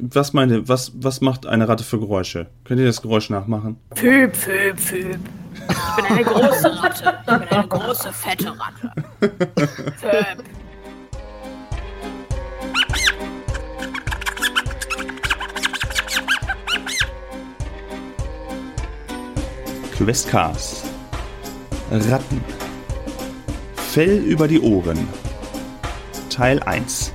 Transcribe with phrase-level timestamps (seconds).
[0.00, 2.46] was meine, was, was macht eine Ratte für Geräusche?
[2.64, 3.76] Könnt ihr das Geräusch nachmachen?
[3.94, 5.18] Püp, püp, püp.
[5.68, 7.18] Ich bin eine große Ratte.
[7.20, 8.92] Ich bin eine große, fette Ratte.
[9.18, 10.44] Püp.
[19.96, 20.84] Questcast.
[21.90, 22.42] Ratten.
[23.74, 25.08] Fell über die Ohren.
[26.30, 27.12] Teil 1.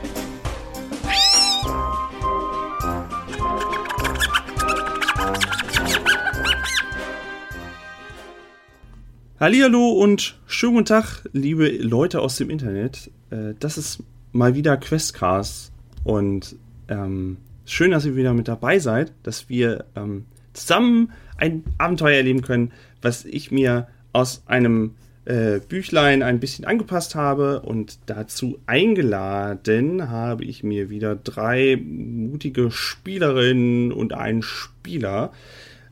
[9.45, 13.11] Hallihallo und schönen guten Tag, liebe Leute aus dem Internet.
[13.29, 15.71] Äh, Das ist mal wieder Questcast
[16.03, 16.55] und
[16.87, 22.41] ähm, schön, dass ihr wieder mit dabei seid, dass wir ähm, zusammen ein Abenteuer erleben
[22.41, 22.71] können,
[23.03, 24.95] was ich mir aus einem
[25.25, 32.71] äh, Büchlein ein bisschen angepasst habe und dazu eingeladen habe ich mir wieder drei mutige
[32.71, 35.31] Spielerinnen und einen Spieler,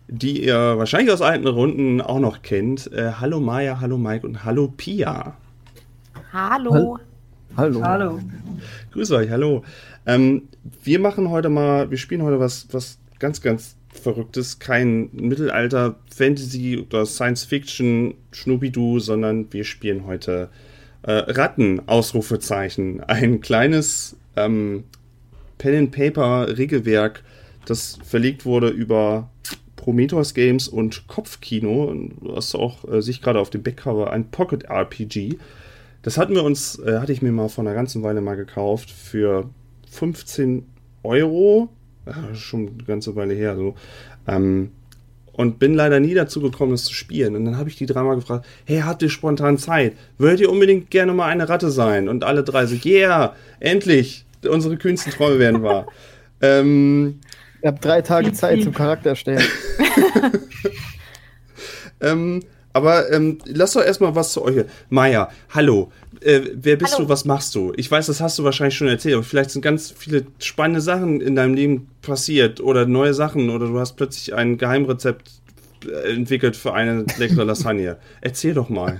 [0.07, 2.91] die ihr wahrscheinlich aus alten Runden auch noch kennt.
[2.91, 5.35] Äh, hallo Maya, hallo Mike und hallo Pia.
[6.31, 6.99] Hallo.
[7.55, 7.83] Hallo.
[7.83, 8.19] Hallo.
[8.91, 9.63] Grüß euch, hallo.
[10.05, 10.49] Ähm,
[10.83, 14.59] wir machen heute mal, wir spielen heute was, was ganz, ganz Verrücktes.
[14.59, 20.49] Kein Mittelalter, Fantasy oder Science Fiction, Schnubidu, sondern wir spielen heute
[21.03, 23.01] äh, Ratten, Ausrufezeichen.
[23.01, 24.85] Ein kleines ähm,
[25.59, 27.23] Pen-and-Paper-Regelwerk,
[27.65, 29.29] das verlegt wurde über
[29.83, 35.37] Prometheus Games und Kopfkino, was auch äh, sich gerade auf dem Backcover ein Pocket RPG.
[36.03, 38.89] Das hatten wir uns, äh, hatte ich mir mal vor einer ganzen Weile mal gekauft
[38.89, 39.49] für
[39.91, 40.65] 15
[41.03, 41.67] Euro.
[42.05, 43.75] Ja, schon eine ganze Weile her so.
[44.25, 44.71] Ähm,
[45.33, 47.35] und bin leider nie dazu gekommen, das zu spielen.
[47.35, 49.97] Und dann habe ich die dreimal gefragt, hey, habt ihr spontan Zeit?
[50.17, 52.07] Wollt ihr unbedingt gerne mal eine Ratte sein?
[52.07, 55.87] Und alle drei so, yeah, endlich, unsere kühnsten Träume werden wahr.
[56.41, 57.19] ähm,
[57.63, 59.41] Ihr habt drei Tage Zeit zum Charakter erstellen.
[62.01, 64.65] ähm, aber ähm, lass doch erstmal was zu euch.
[64.89, 65.89] Maja, hallo.
[66.19, 67.05] Äh, wer bist Hallo.
[67.05, 67.09] du?
[67.09, 67.71] Was machst du?
[67.77, 71.21] Ich weiß, das hast du wahrscheinlich schon erzählt, aber vielleicht sind ganz viele spannende Sachen
[71.21, 75.31] in deinem Leben passiert oder neue Sachen oder du hast plötzlich ein Geheimrezept
[75.85, 77.95] äh, entwickelt für eine leckere Lasagne.
[78.21, 78.99] Erzähl doch mal.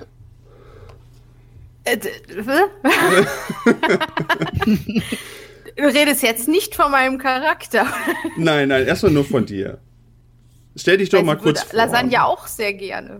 [5.76, 7.88] Du redest jetzt nicht von meinem Charakter.
[8.38, 9.80] Nein, nein, erstmal nur von dir.
[10.76, 11.78] Stell dich doch Also mal kurz vor.
[11.78, 13.20] Lasagne auch sehr gerne.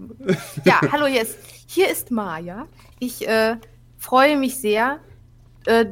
[0.64, 1.38] Ja, hallo, hier ist,
[1.68, 2.68] hier ist Maja.
[3.00, 3.58] Ich äh,
[3.98, 5.00] freue mich sehr.
[5.66, 5.86] Äh,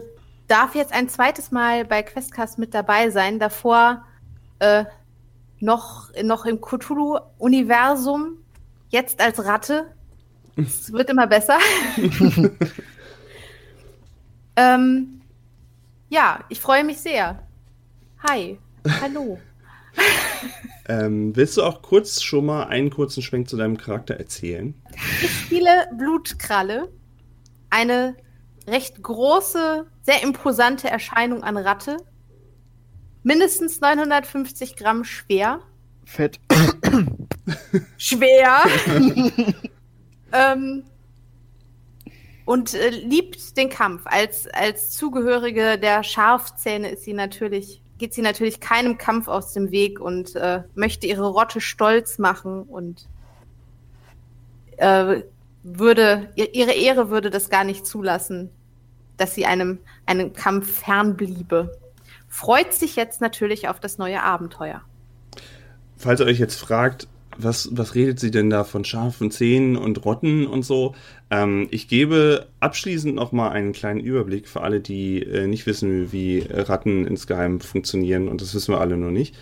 [0.47, 3.39] darf jetzt ein zweites Mal bei Questcast mit dabei sein.
[3.39, 4.03] Davor
[4.59, 4.85] äh,
[5.59, 8.37] noch, noch im Cthulhu-Universum.
[8.89, 9.85] Jetzt als Ratte.
[10.57, 11.57] Es wird immer besser.
[14.55, 15.20] ähm,
[16.11, 17.47] ja, ich freue mich sehr.
[18.29, 18.59] Hi.
[19.01, 19.39] Hallo.
[20.87, 24.73] Ähm, willst du auch kurz schon mal einen kurzen Schwenk zu deinem Charakter erzählen?
[25.21, 26.91] Ich spiele Blutkralle.
[27.69, 28.17] Eine
[28.67, 31.97] recht große, sehr imposante Erscheinung an Ratte.
[33.23, 35.61] Mindestens 950 Gramm schwer.
[36.03, 36.39] Fett.
[37.97, 38.63] Schwer.
[40.33, 40.83] ähm,
[42.45, 44.01] und äh, liebt den Kampf.
[44.05, 49.71] Als, als Zugehörige der Scharfzähne ist sie natürlich, geht sie natürlich keinem Kampf aus dem
[49.71, 53.07] Weg und äh, möchte ihre Rotte stolz machen und
[54.77, 55.21] äh,
[55.63, 58.49] würde, ihr- ihre Ehre würde das gar nicht zulassen,
[59.17, 61.77] dass sie einem, einem Kampf fernbliebe.
[62.27, 64.81] Freut sich jetzt natürlich auf das neue Abenteuer.
[65.97, 70.03] Falls ihr euch jetzt fragt, was, was redet sie denn da von scharfen Zähnen und
[70.05, 70.95] Rotten und so?
[71.29, 76.11] Ähm, ich gebe abschließend noch mal einen kleinen Überblick für alle, die äh, nicht wissen,
[76.11, 78.27] wie Ratten insgeheim funktionieren.
[78.27, 79.35] Und das wissen wir alle noch nicht.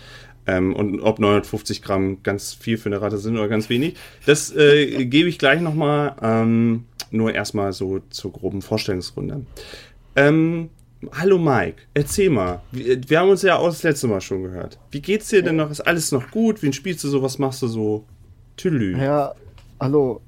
[0.46, 3.96] Ähm, und ob 950 Gramm ganz viel für eine Ratte sind oder ganz wenig,
[4.26, 6.16] das äh, gebe ich gleich noch mal.
[6.22, 9.44] Ähm, nur erstmal so zur groben Vorstellungsrunde.
[10.16, 10.70] Ähm,
[11.12, 12.60] hallo Mike, erzähl mal.
[12.72, 14.78] Wir, wir haben uns ja auch das letzte Mal schon gehört.
[14.90, 15.70] Wie geht's dir denn noch?
[15.70, 16.62] Ist alles noch gut?
[16.62, 17.22] Wen spielst du so?
[17.22, 18.04] Was machst du so?
[18.56, 18.98] Tüdelü.
[18.98, 19.34] Ja,
[19.80, 20.20] hallo.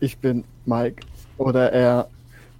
[0.00, 1.06] Ich bin Mike.
[1.38, 2.08] Oder eher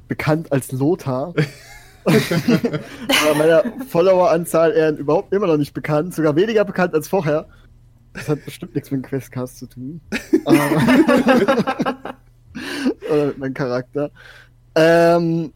[0.09, 1.35] bekannt als Lothar.
[2.05, 6.15] Aber meiner Followeranzahl eher überhaupt immer noch nicht bekannt.
[6.15, 7.47] Sogar weniger bekannt als vorher.
[8.12, 10.01] Das hat bestimmt nichts mit dem Questcast zu tun.
[13.11, 14.11] Oder mit meinem Charakter.
[14.77, 15.53] Ähm,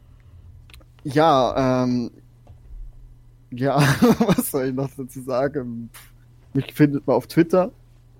[1.03, 2.11] ja, ähm,
[3.51, 3.77] ja,
[4.19, 5.89] was soll ich noch dazu sagen?
[6.53, 7.71] Mich findet man auf Twitter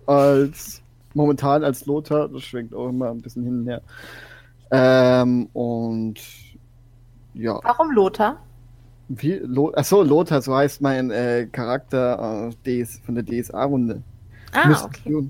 [0.05, 0.81] als
[1.13, 3.81] momentan als Lothar, das schwenkt auch immer ein bisschen hin und her.
[4.71, 6.15] Ähm, und
[7.33, 8.37] ja, Warum Lothar?
[9.09, 9.41] Wie?
[9.43, 14.01] Lo Achso, Lothar, so heißt mein äh, Charakter äh, DS, von der DSA-Runde.
[14.53, 15.29] Ah, okay.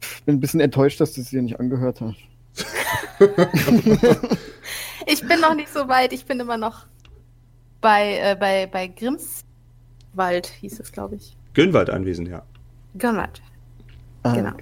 [0.00, 2.18] Ich bin ein bisschen enttäuscht, dass du es dir nicht angehört hast.
[5.06, 6.12] ich bin noch nicht so weit.
[6.12, 6.86] Ich bin immer noch
[7.80, 11.36] bei, äh, bei, bei Grimswald, hieß es, glaube ich.
[11.54, 12.42] Gönnwald anwesend, ja.
[12.98, 13.42] Gönnwald.
[14.22, 14.52] Ah, Genau.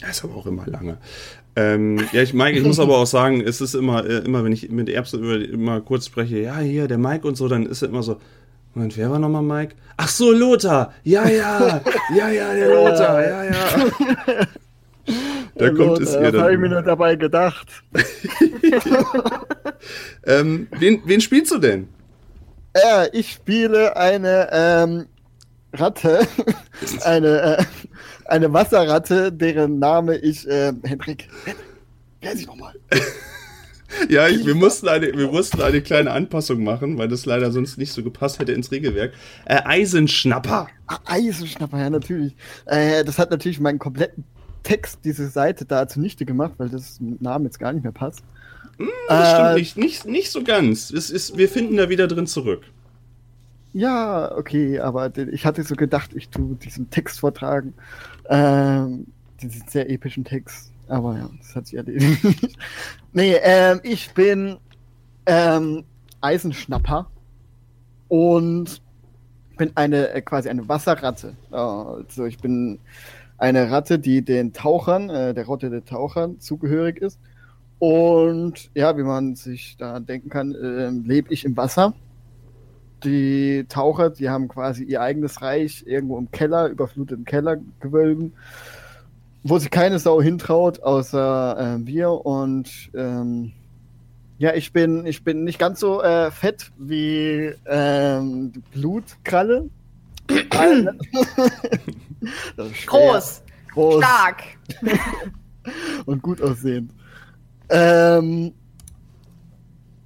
[0.00, 0.96] Das ist aber auch immer lange.
[1.56, 4.52] Ähm, ja, ich, Mike, ich muss aber auch sagen, es ist immer, äh, immer wenn
[4.52, 7.82] ich mit Erbse über, immer kurz spreche, ja, hier, der Mike und so, dann ist
[7.82, 8.18] er immer so,
[8.74, 9.74] Moment, wer war nochmal Mike?
[9.96, 10.94] Ach so, Lothar!
[11.02, 11.80] Ja, ja!
[12.16, 13.22] Ja, ja, der Lothar!
[13.22, 13.52] Ja, ja!
[15.60, 16.70] Da Ja, kommt es ihr Das habe ich mir dann.
[16.70, 17.82] nur dabei gedacht.
[20.26, 21.88] Ähm, wen, wen spielst du denn?
[22.74, 25.06] Äh, ich spiele eine ähm,
[25.72, 26.20] Ratte,
[27.04, 27.64] eine, äh,
[28.26, 31.66] eine Wasserratte, deren Name ich, äh, Hendrik, Hendrik,
[32.20, 32.74] wer ist ich nochmal?
[34.08, 37.76] Ja, ich, wir, mussten eine, wir mussten eine kleine Anpassung machen, weil das leider sonst
[37.76, 39.14] nicht so gepasst hätte ins Regelwerk.
[39.46, 40.68] Äh, Eisenschnapper.
[40.86, 42.36] Ah, Eisenschnapper, ja, natürlich.
[42.66, 44.24] Äh, das hat natürlich meinen kompletten
[44.62, 48.22] Text, diese Seite da zunichte gemacht, weil das Name jetzt gar nicht mehr passt.
[49.08, 50.90] Das stimmt Äh, nicht, nicht, nicht so ganz.
[50.90, 52.62] Es ist, wir finden da wieder drin zurück.
[53.72, 57.74] Ja, okay, aber ich hatte so gedacht, ich tue diesen Text vortragen.
[58.28, 59.06] Ähm,
[59.40, 60.72] diesen sehr epischen Text.
[60.88, 62.20] Aber ja, das hat sich erledigt.
[63.12, 64.56] nee, ähm, ich bin
[65.26, 65.84] ähm,
[66.20, 67.08] Eisenschnapper
[68.08, 68.82] und
[69.56, 71.36] bin eine äh, quasi eine Wasserratte.
[71.50, 72.80] Also ich bin
[73.40, 77.18] eine Ratte, die den Tauchern, äh, der Rotte der Tauchern zugehörig ist.
[77.78, 81.94] Und ja, wie man sich da denken kann, ähm, lebe ich im Wasser.
[83.02, 88.34] Die Taucher, die haben quasi ihr eigenes Reich irgendwo im Keller, überflutet im Kellergewölben,
[89.42, 92.10] wo sich keine Sau hintraut, außer äh, wir.
[92.10, 93.52] Und ähm,
[94.36, 99.70] ja, ich bin, ich bin nicht ganz so äh, fett wie ähm, die Blutkralle.
[102.86, 104.42] Groß, groß stark.
[106.06, 106.92] und gut aussehend.
[107.68, 108.52] Ähm,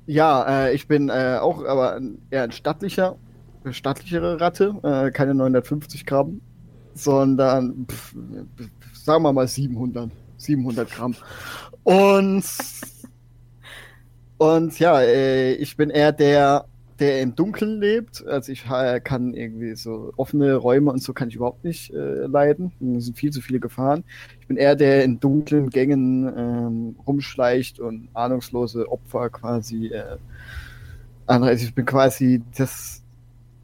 [0.07, 3.17] ja, äh, ich bin äh, auch aber ein, eher ein stattlicher,
[3.71, 6.41] stattlichere Ratte, äh, keine 950 Gramm,
[6.95, 11.17] sondern pff, pff, sagen wir mal 700, 700 Gramm.
[11.85, 12.45] Und
[14.39, 16.67] und ja, äh, ich bin eher der,
[17.01, 18.25] der im Dunkeln lebt.
[18.27, 22.27] Also ich äh, kann irgendwie so offene Räume und so kann ich überhaupt nicht äh,
[22.27, 22.73] leiden.
[22.97, 24.05] Es sind viel zu viele Gefahren.
[24.41, 30.17] Ich bin eher der in dunklen Gängen ähm, rumschleicht und ahnungslose Opfer quasi äh,
[31.27, 31.65] anreißt.
[31.65, 33.03] Ich bin quasi das,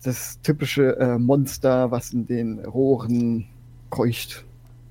[0.02, 3.46] das typische äh, Monster, was in den Rohren
[3.90, 4.44] kreucht,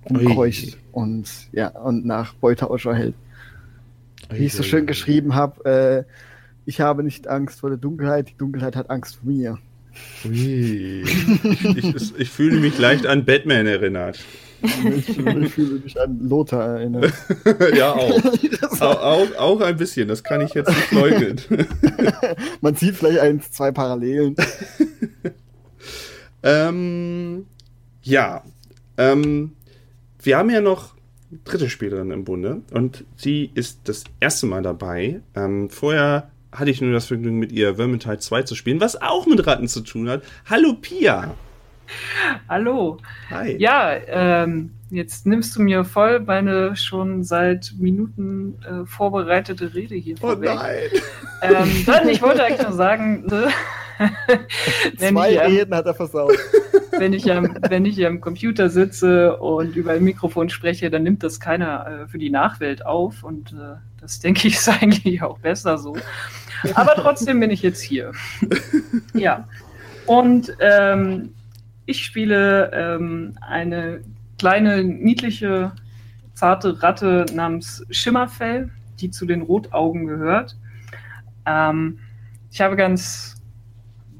[0.09, 3.15] rumkreucht und ja, und nach Beute Ausschau hält.
[4.31, 6.13] Wie ich so schön geschrieben habe, äh,
[6.69, 9.57] ich habe nicht Angst vor der Dunkelheit, die Dunkelheit hat Angst vor mir.
[10.23, 11.03] Ui.
[11.43, 14.19] Ich, ich, ich fühle mich leicht an Batman erinnert.
[14.61, 15.15] Ich, ich
[15.51, 17.11] fühle mich an Lothar erinnert.
[17.75, 18.21] ja, auch.
[18.81, 19.61] Auch, auch.
[19.61, 21.37] Ein bisschen, das kann ich jetzt nicht leugnen.
[22.61, 24.35] Man sieht vielleicht eins, zwei Parallelen.
[26.43, 27.45] ähm,
[28.03, 28.43] ja,
[28.97, 29.53] ähm,
[30.21, 30.95] wir haben ja noch
[31.43, 35.21] dritte Spielerin im Bunde und sie ist das erste Mal dabei.
[35.35, 39.25] Ähm, vorher hatte ich nur das Vergnügen, mit ihr Vermintide 2 zu spielen, was auch
[39.27, 40.23] mit Ratten zu tun hat.
[40.49, 41.31] Hallo Pia!
[42.47, 42.97] Hallo.
[43.31, 43.55] Hi!
[43.57, 50.15] Ja, ähm, jetzt nimmst du mir voll meine schon seit Minuten äh, vorbereitete Rede hier
[50.21, 50.49] Oh vorweg.
[50.55, 50.77] nein!
[51.41, 53.47] Ähm, nein, ich wollte eigentlich nur sagen, ne,
[54.97, 56.37] wenn, Zwei ich, am- Reden hat er versaut.
[56.97, 61.03] wenn, ich am, wenn ich hier am Computer sitze und über ein Mikrofon spreche, dann
[61.03, 65.21] nimmt das keiner äh, für die Nachwelt auf und äh, das denke ich ist eigentlich
[65.21, 65.95] auch besser so.
[66.73, 68.11] Aber trotzdem bin ich jetzt hier.
[69.13, 69.47] ja.
[70.05, 71.33] Und ähm,
[71.85, 74.01] ich spiele ähm, eine
[74.37, 75.71] kleine, niedliche,
[76.33, 80.57] zarte Ratte namens Schimmerfell, die zu den Rotaugen gehört.
[81.45, 81.99] Ähm,
[82.51, 83.35] ich habe ganz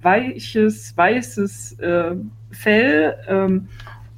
[0.02, 2.16] weiches, weißes äh,
[2.52, 3.68] Fell ähm,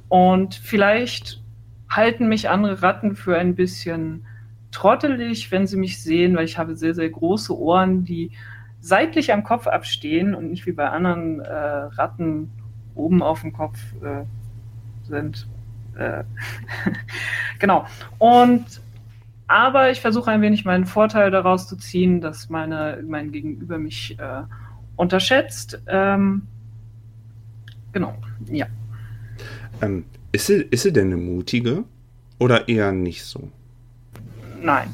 [0.08, 1.42] und vielleicht
[1.90, 4.24] halten mich andere Ratten für ein bisschen
[4.72, 8.32] trottelig, wenn sie mich sehen, weil ich habe sehr, sehr große Ohren, die
[8.80, 12.50] seitlich am Kopf abstehen und nicht wie bei anderen äh, Ratten
[12.94, 14.24] oben auf dem Kopf äh,
[15.04, 15.46] sind.
[15.96, 16.24] Äh,
[17.60, 17.86] genau.
[18.18, 18.80] Und
[19.46, 24.18] aber ich versuche ein wenig meinen Vorteil daraus zu ziehen, dass meine, mein Gegenüber mich
[24.18, 24.42] äh,
[24.96, 25.80] unterschätzt.
[25.86, 26.46] Ähm,
[27.92, 28.14] genau,
[28.46, 28.66] ja.
[29.82, 31.84] Ähm, ist, sie, ist sie denn eine mutige
[32.38, 33.50] oder eher nicht so?
[34.62, 34.88] Nein.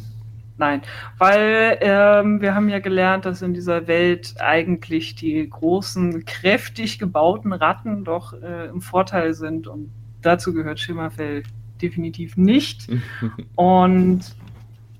[0.60, 0.82] Nein,
[1.18, 7.52] weil ähm, wir haben ja gelernt, dass in dieser Welt eigentlich die großen, kräftig gebauten
[7.52, 11.44] Ratten doch äh, im Vorteil sind und dazu gehört Schimmerfell
[11.80, 12.88] definitiv nicht.
[13.54, 14.22] und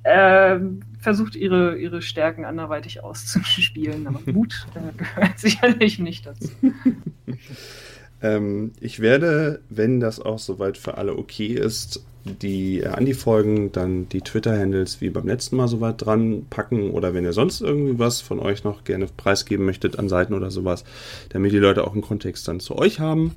[0.05, 0.61] äh,
[1.01, 6.51] versucht ihre, ihre Stärken anderweitig auszuspielen, aber Mut äh, gehört sicherlich nicht dazu.
[8.23, 13.15] ähm, ich werde, wenn das auch soweit für alle okay ist, die äh, an die
[13.15, 17.61] Folgen dann die Twitter-Handles wie beim letzten Mal soweit dran packen oder wenn ihr sonst
[17.61, 20.85] irgendwie was von euch noch gerne preisgeben möchtet an Seiten oder sowas,
[21.31, 23.35] damit die Leute auch einen Kontext dann zu euch haben.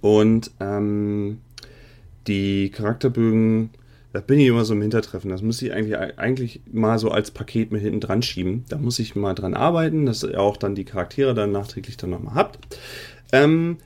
[0.00, 1.38] Und ähm,
[2.26, 3.70] die Charakterbögen,
[4.12, 5.30] da bin ich immer so im Hintertreffen.
[5.30, 8.64] Das muss ich eigentlich, eigentlich mal so als Paket mit hinten dran schieben.
[8.68, 12.10] Da muss ich mal dran arbeiten, dass ihr auch dann die Charaktere dann nachträglich dann
[12.10, 12.58] nochmal habt.
[13.32, 13.78] Ähm,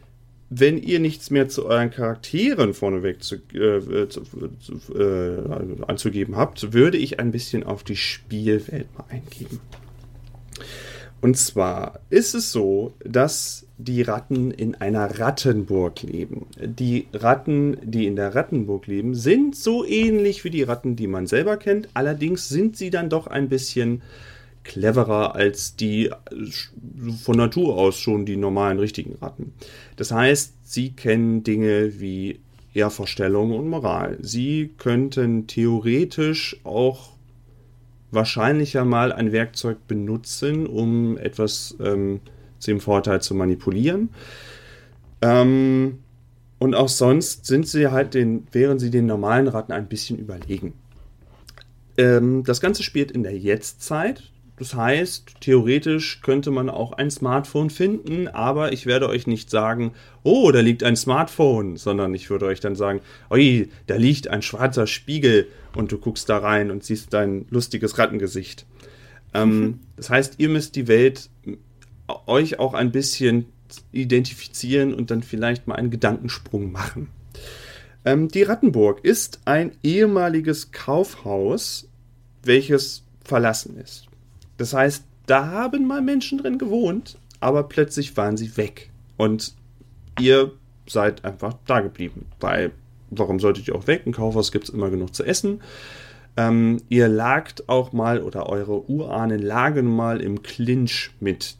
[0.51, 6.73] wenn ihr nichts mehr zu euren Charakteren vorneweg zu, äh, zu, zu, äh, anzugeben habt,
[6.73, 9.61] würde ich ein bisschen auf die Spielwelt mal eingehen.
[11.21, 16.47] Und zwar ist es so, dass die Ratten in einer Rattenburg leben.
[16.61, 21.27] Die Ratten, die in der Rattenburg leben, sind so ähnlich wie die Ratten, die man
[21.27, 21.89] selber kennt.
[21.95, 24.03] Allerdings sind sie dann doch ein bisschen
[24.69, 26.11] cleverer als die
[27.25, 29.55] von Natur aus schon die normalen richtigen Ratten.
[29.97, 32.39] Das heißt, sie kennen Dinge wie
[32.75, 34.19] Ehrvorstellung und Moral.
[34.21, 37.11] Sie könnten theoretisch auch
[38.11, 42.21] wahrscheinlicher mal ein Werkzeug benutzen, um etwas ähm,
[42.59, 44.11] zu dem Vorteil zu manipulieren.
[45.23, 45.99] Ähm,
[46.59, 50.75] und auch sonst sind sie halt den, wären sie den normalen Ratten ein bisschen überlegen.
[51.97, 54.31] Ähm, das Ganze spielt in der Jetztzeit.
[54.59, 59.93] Das heißt, theoretisch könnte man auch ein Smartphone finden, aber ich werde euch nicht sagen,
[60.25, 63.01] oh, da liegt ein Smartphone, sondern ich würde euch dann sagen,
[63.31, 65.47] oi, da liegt ein schwarzer Spiegel
[65.77, 68.67] und du guckst da rein und siehst dein lustiges Rattengesicht.
[69.35, 69.81] Ähm.
[69.99, 71.29] Das heißt, ihr müsst die Welt
[72.27, 73.47] euch auch ein bisschen
[73.91, 77.09] identifizieren und dann vielleicht mal einen Gedankensprung machen.
[78.05, 81.89] Ähm, die Rattenburg ist ein ehemaliges Kaufhaus,
[82.45, 84.08] welches verlassen ist.
[84.59, 88.91] Das heißt, da haben mal Menschen drin gewohnt, aber plötzlich waren sie weg.
[89.17, 89.55] Und
[90.21, 90.53] ihr
[90.87, 92.27] seid einfach da geblieben.
[92.41, 92.73] Weil,
[93.11, 94.03] warum solltet ihr auch weg?
[94.05, 95.61] Im Kaufhaus gibt es immer genug zu essen.
[96.37, 101.57] Ähm, ihr lagt auch mal oder eure Urahnen lagen mal im Clinch mit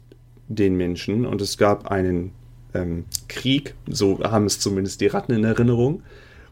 [0.47, 2.31] den Menschen und es gab einen
[2.73, 6.03] ähm, Krieg, so haben es zumindest die Ratten in Erinnerung.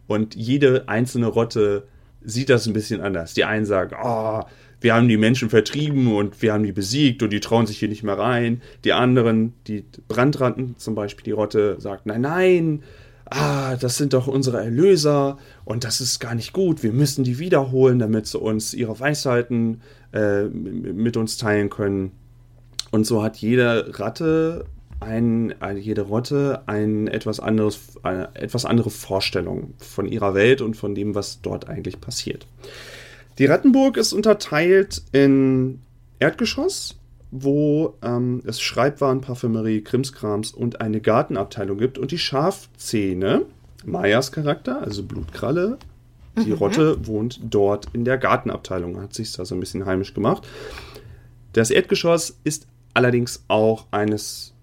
[0.08, 1.88] Und jede einzelne Rotte
[2.22, 3.34] sieht das ein bisschen anders.
[3.34, 4.44] Die einen sagen, oh,
[4.80, 7.90] wir haben die Menschen vertrieben und wir haben die besiegt und die trauen sich hier
[7.90, 8.62] nicht mehr rein.
[8.84, 12.84] Die anderen, die Brandratten zum Beispiel, die Rotte, sagt, nein, nein,
[13.26, 16.84] ah, das sind doch unsere Erlöser und das ist gar nicht gut.
[16.84, 19.82] Wir müssen die wiederholen, damit sie uns ihre Weisheiten
[20.14, 22.12] äh, mit uns teilen können.
[22.92, 24.66] Und so hat jede Ratte
[25.00, 30.96] ein, jede Rotte ein etwas anderes, eine etwas andere Vorstellung von ihrer Welt und von
[30.96, 32.48] dem, was dort eigentlich passiert.
[33.38, 35.80] Die Rattenburg ist unterteilt in
[36.20, 36.98] Erdgeschoss,
[37.30, 43.44] wo ähm, es Schreibwaren, Parfümerie, Krimskrams und eine Gartenabteilung gibt und die Schafzähne,
[43.86, 45.78] Mayas Charakter, also Blutkralle,
[46.36, 46.58] die mhm.
[46.58, 50.48] Rotte wohnt dort in der Gartenabteilung, hat sich da so ein bisschen heimisch gemacht.
[51.54, 54.54] Das Erdgeschoss ist allerdings auch eines,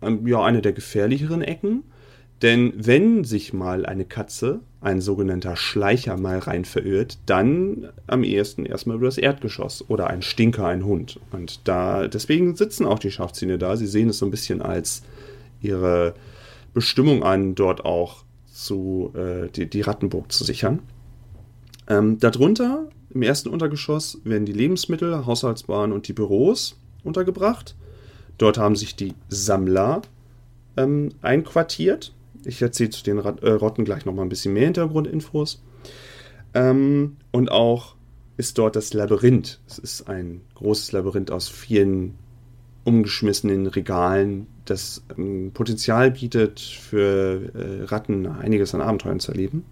[0.00, 1.84] ähm, ja, eine der gefährlicheren Ecken,
[2.42, 8.66] denn wenn sich mal eine Katze, ein sogenannter Schleicher, mal rein verirrt, dann am ehesten
[8.66, 11.20] erstmal über das Erdgeschoss oder ein Stinker, ein Hund.
[11.30, 13.76] Und da, deswegen sitzen auch die Schafzähne da.
[13.76, 15.02] Sie sehen es so ein bisschen als
[15.60, 16.14] ihre
[16.74, 20.80] Bestimmung an, dort auch zu, äh, die, die Rattenburg zu sichern.
[21.88, 27.76] Ähm, darunter, im ersten Untergeschoss, werden die Lebensmittel, Haushaltswaren und die Büros untergebracht.
[28.38, 30.02] Dort haben sich die Sammler
[30.76, 32.12] ähm, einquartiert.
[32.44, 35.62] Ich erzähle zu den Rat, äh, Rotten gleich nochmal ein bisschen mehr Hintergrundinfos.
[36.54, 37.96] Ähm, und auch
[38.36, 39.60] ist dort das Labyrinth.
[39.68, 42.14] Es ist ein großes Labyrinth aus vielen
[42.84, 49.64] umgeschmissenen Regalen, das ähm, Potenzial bietet, für äh, Ratten einiges an Abenteuern zu erleben.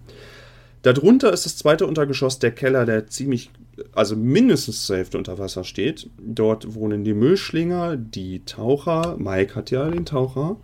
[0.81, 3.51] Darunter ist das zweite Untergeschoss der Keller, der ziemlich,
[3.93, 6.09] also mindestens zur Hälfte unter Wasser steht.
[6.19, 9.15] Dort wohnen die Müllschlinger, die Taucher.
[9.19, 10.55] Mike hat ja den Taucher.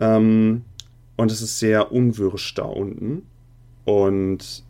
[0.00, 0.62] Ähm,
[1.20, 3.26] und es ist sehr unwirsch da unten.
[3.84, 4.64] Und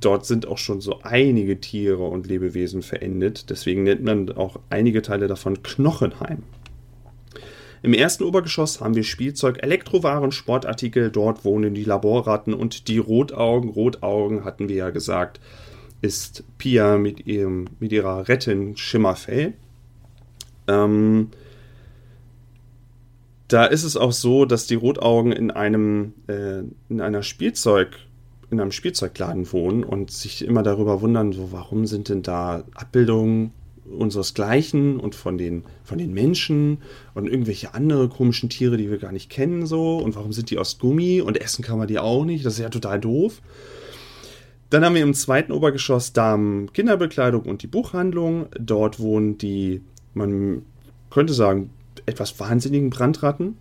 [0.00, 3.48] dort sind auch schon so einige Tiere und Lebewesen verendet.
[3.48, 6.42] Deswegen nennt man auch einige Teile davon Knochenheim.
[7.82, 11.10] Im ersten Obergeschoss haben wir Spielzeug, Elektrowaren, Sportartikel.
[11.10, 13.70] Dort wohnen die Laborratten und die Rotaugen.
[13.70, 15.40] Rotaugen hatten wir ja gesagt,
[16.02, 19.54] ist Pia mit, ihrem, mit ihrer Rettin Schimmerfell.
[20.68, 21.30] Ähm,
[23.54, 27.96] da ist es auch so, dass die Rotaugen in einem äh, in einer Spielzeug
[28.50, 33.52] in einem Spielzeugladen wohnen und sich immer darüber wundern, so warum sind denn da Abbildungen
[33.84, 36.78] unseresgleichen und von den von den Menschen
[37.14, 40.58] und irgendwelche andere komischen Tiere, die wir gar nicht kennen so und warum sind die
[40.58, 43.40] aus Gummi und essen kann man die auch nicht, das ist ja total doof.
[44.68, 48.46] Dann haben wir im zweiten Obergeschoss Damen Kinderbekleidung und die Buchhandlung.
[48.58, 49.82] Dort wohnen die,
[50.12, 50.62] man
[51.10, 51.70] könnte sagen,
[52.06, 53.56] etwas wahnsinnigen Brandratten.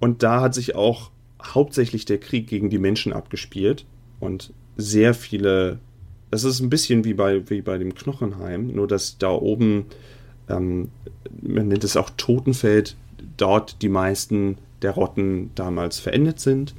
[0.00, 1.10] Und da hat sich auch
[1.42, 3.84] hauptsächlich der Krieg gegen die Menschen abgespielt.
[4.20, 5.78] Und sehr viele.
[6.30, 9.86] Das ist ein bisschen wie bei, wie bei dem Knochenheim, nur dass da oben,
[10.48, 10.88] ähm,
[11.42, 12.96] man nennt es auch Totenfeld,
[13.36, 16.74] dort die meisten der Rotten damals verendet sind.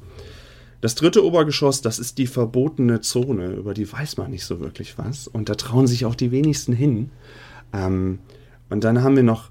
[0.82, 4.98] Das dritte Obergeschoss, das ist die verbotene Zone, über die weiß man nicht so wirklich
[4.98, 5.28] was.
[5.28, 7.10] Und da trauen sich auch die wenigsten hin.
[7.72, 8.20] Ähm,
[8.70, 9.50] und dann haben wir noch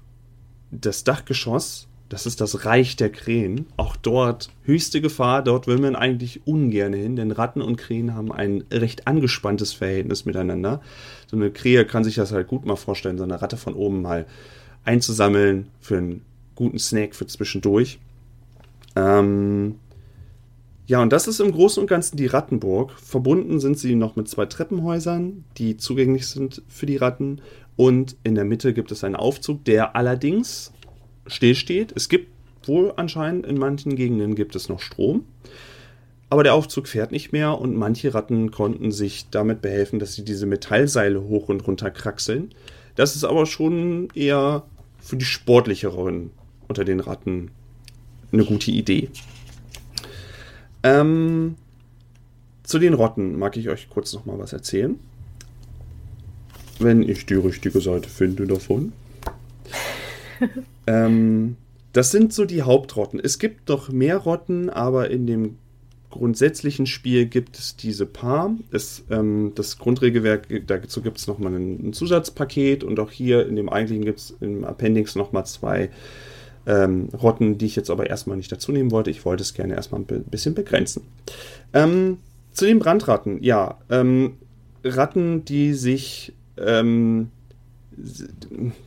[0.81, 3.65] das Dachgeschoss, das ist das Reich der Krähen.
[3.75, 8.31] Auch dort höchste Gefahr, dort will man eigentlich ungern hin, denn Ratten und Krähen haben
[8.31, 10.81] ein recht angespanntes Verhältnis miteinander.
[11.27, 14.01] So eine Krähe kann sich das halt gut mal vorstellen, so eine Ratte von oben
[14.01, 14.25] mal
[14.83, 16.21] einzusammeln für einen
[16.55, 17.99] guten Snack für zwischendurch.
[18.95, 19.79] Ähm,
[20.85, 22.91] ja, und das ist im Großen und Ganzen die Rattenburg.
[22.99, 27.41] Verbunden sind sie noch mit zwei Treppenhäusern, die zugänglich sind für die Ratten
[27.75, 30.73] und in der Mitte gibt es einen Aufzug, der allerdings
[31.25, 31.93] stillsteht.
[31.95, 32.29] Es gibt
[32.67, 35.25] wohl anscheinend in manchen Gegenden gibt es noch Strom.
[36.29, 40.25] Aber der Aufzug fährt nicht mehr und manche Ratten konnten sich damit behelfen, dass sie
[40.25, 42.53] diese Metallseile hoch und runter kraxeln.
[42.95, 44.63] Das ist aber schon eher
[44.99, 46.31] für die sportlicheren
[46.67, 47.51] unter den Ratten
[48.31, 49.09] eine gute Idee.
[50.83, 51.55] Ähm,
[52.63, 54.99] zu den Rotten mag ich euch kurz noch mal was erzählen
[56.79, 58.93] wenn ich die richtige Seite finde davon.
[60.87, 61.55] ähm,
[61.93, 63.19] das sind so die Hauptrotten.
[63.19, 65.57] Es gibt noch mehr Rotten, aber in dem
[66.09, 68.55] grundsätzlichen Spiel gibt es diese paar.
[68.71, 73.55] Es, ähm, das Grundregelwerk, dazu gibt es nochmal ein, ein Zusatzpaket und auch hier in
[73.55, 75.89] dem eigentlichen gibt es im Appendix nochmal zwei
[76.65, 79.09] ähm, Rotten, die ich jetzt aber erstmal nicht dazu nehmen wollte.
[79.09, 81.03] Ich wollte es gerne erstmal ein bisschen begrenzen.
[81.73, 82.17] Ähm,
[82.51, 83.77] zu den Brandratten, ja.
[83.89, 84.33] Ähm,
[84.83, 87.29] Ratten, die sich ähm,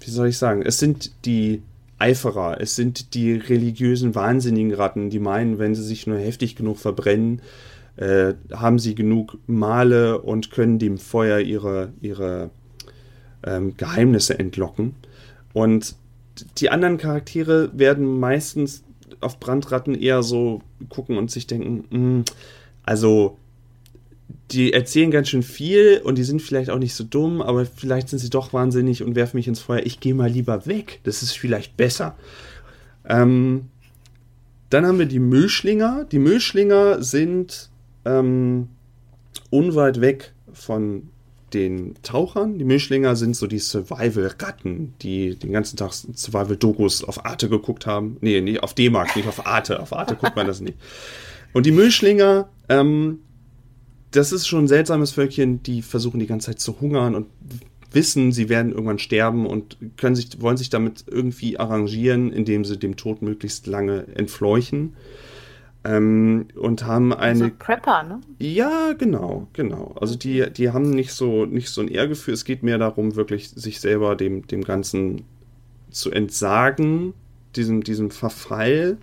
[0.00, 1.62] wie soll ich sagen, es sind die
[1.98, 6.78] Eiferer, es sind die religiösen wahnsinnigen Ratten, die meinen, wenn sie sich nur heftig genug
[6.78, 7.40] verbrennen,
[7.96, 12.50] äh, haben sie genug Male und können dem Feuer ihre, ihre
[13.44, 14.94] ähm, Geheimnisse entlocken.
[15.54, 15.96] Und
[16.58, 18.82] die anderen Charaktere werden meistens
[19.20, 22.24] auf Brandratten eher so gucken und sich denken, mh, hm,
[22.84, 23.38] also
[24.50, 28.08] die erzählen ganz schön viel und die sind vielleicht auch nicht so dumm, aber vielleicht
[28.08, 29.84] sind sie doch wahnsinnig und werfen mich ins Feuer.
[29.84, 31.00] Ich gehe mal lieber weg.
[31.02, 32.16] Das ist vielleicht besser.
[33.08, 33.66] Ähm,
[34.70, 36.06] dann haben wir die Müllschlinger.
[36.10, 37.70] Die Müllschlinger sind
[38.04, 38.68] ähm,
[39.50, 41.08] unweit weg von
[41.54, 42.58] den Tauchern.
[42.58, 48.16] Die Müllschlinger sind so die Survival-Ratten, die den ganzen Tag Survival-Dokus auf Arte geguckt haben.
[48.20, 49.80] Nee, nee, auf D-Mark, nicht auf Arte.
[49.80, 50.76] Auf Arte guckt man das nicht.
[51.52, 53.20] Und die Müllschlinger ähm,
[54.10, 57.26] das ist schon ein seltsames Völkchen, die versuchen die ganze Zeit zu hungern und
[57.92, 62.78] wissen, sie werden irgendwann sterben und können sich, wollen sich damit irgendwie arrangieren, indem sie
[62.78, 64.94] dem Tod möglichst lange entfleuchen.
[65.86, 67.44] Ähm, und haben eine.
[67.44, 68.20] Also Prepper, ne?
[68.38, 69.94] Ja, genau, genau.
[70.00, 72.34] Also die, die haben nicht so, nicht so ein Ehrgefühl.
[72.34, 75.22] Es geht mehr darum, wirklich sich selber dem, dem Ganzen
[75.90, 77.14] zu entsagen,
[77.54, 78.98] diesem, diesem Verfall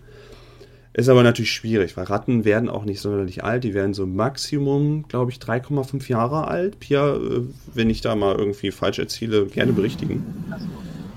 [0.95, 3.63] ist aber natürlich schwierig, weil Ratten werden auch nicht sonderlich alt.
[3.63, 6.79] Die werden so Maximum, glaube ich, 3,5 Jahre alt.
[6.79, 7.41] Pia, äh,
[7.73, 10.23] wenn ich da mal irgendwie falsch erziele, gerne berichtigen.
[10.51, 10.67] Also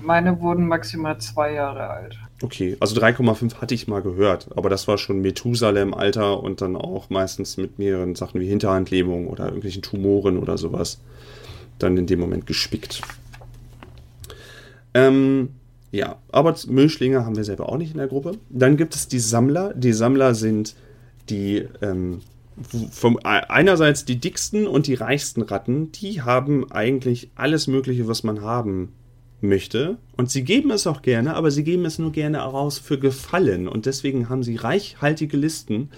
[0.07, 2.19] meine wurden maximal zwei Jahre alt.
[2.42, 7.11] Okay, also 3,5 hatte ich mal gehört, aber das war schon Methusalem-Alter und dann auch
[7.11, 11.01] meistens mit mehreren Sachen wie Hinterhandlähmung oder irgendwelchen Tumoren oder sowas
[11.79, 13.03] dann in dem Moment gespickt.
[14.95, 15.51] Ähm,
[15.90, 18.33] ja, aber Müllschlinge haben wir selber auch nicht in der Gruppe.
[18.49, 19.75] Dann gibt es die Sammler.
[19.75, 20.75] Die Sammler sind
[21.29, 22.21] die ähm,
[22.90, 25.92] vom, einerseits die dicksten und die reichsten Ratten.
[25.92, 28.92] Die haben eigentlich alles Mögliche, was man haben
[29.40, 29.99] möchte.
[30.16, 33.68] Und sie geben es auch gerne, aber sie geben es nur gerne heraus für Gefallen.
[33.68, 35.90] Und deswegen haben sie reichhaltige Listen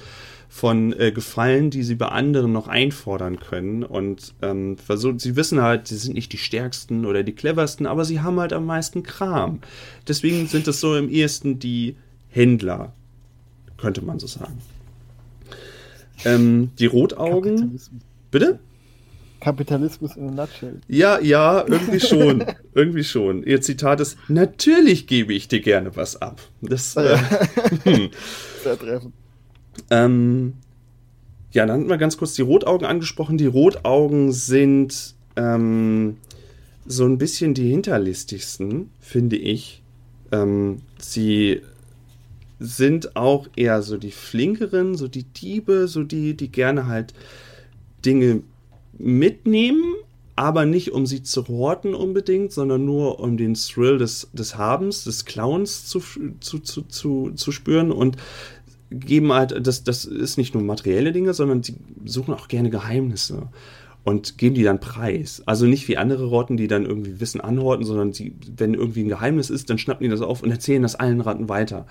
[0.48, 3.85] von äh, Gefallen, die sie bei anderen noch einfordern können.
[3.85, 8.05] Und ähm, versuchen, sie wissen halt, sie sind nicht die stärksten oder die cleversten, aber
[8.05, 9.61] sie haben halt am meisten Kram.
[10.07, 11.96] Deswegen sind es so im ehesten die
[12.29, 12.92] Händler,
[13.77, 14.59] könnte man so sagen.
[16.24, 17.79] Ähm, die Rotaugen.
[18.31, 18.59] Bitte?
[19.40, 20.81] Kapitalismus in a nutshell.
[20.88, 22.44] Ja, ja, irgendwie schon.
[22.74, 23.42] irgendwie schon.
[23.44, 26.40] Ihr Zitat ist, natürlich gebe ich dir gerne was ab.
[26.61, 27.16] Das, äh,
[27.85, 28.11] hm.
[28.62, 29.12] Sehr treffend.
[29.90, 30.55] Ähm,
[31.53, 33.38] ja, dann hatten wir ganz kurz die Rotaugen angesprochen.
[33.38, 36.16] Die Rotaugen sind ähm,
[36.87, 39.83] so ein bisschen die hinterlistigsten, finde ich.
[40.33, 41.62] Ähm, sie
[42.61, 47.14] sind auch eher so die flinkeren, so die Diebe, so die, die gerne halt
[48.05, 48.42] Dinge
[48.99, 49.95] mitnehmen,
[50.37, 55.05] aber nicht um sie zu horten unbedingt, sondern nur um den Thrill des, des Habens,
[55.05, 56.01] des Clowns zu,
[56.41, 58.17] zu, zu, zu, zu spüren und
[58.91, 63.49] geben halt, das, das ist nicht nur materielle Dinge, sondern sie suchen auch gerne Geheimnisse
[64.05, 65.43] und geben die dann preis.
[65.45, 69.09] Also nicht wie andere Rotten, die dann irgendwie Wissen anhorten, sondern sie, wenn irgendwie ein
[69.09, 71.87] Geheimnis ist, dann schnappen die das auf und erzählen das allen Ratten weiter.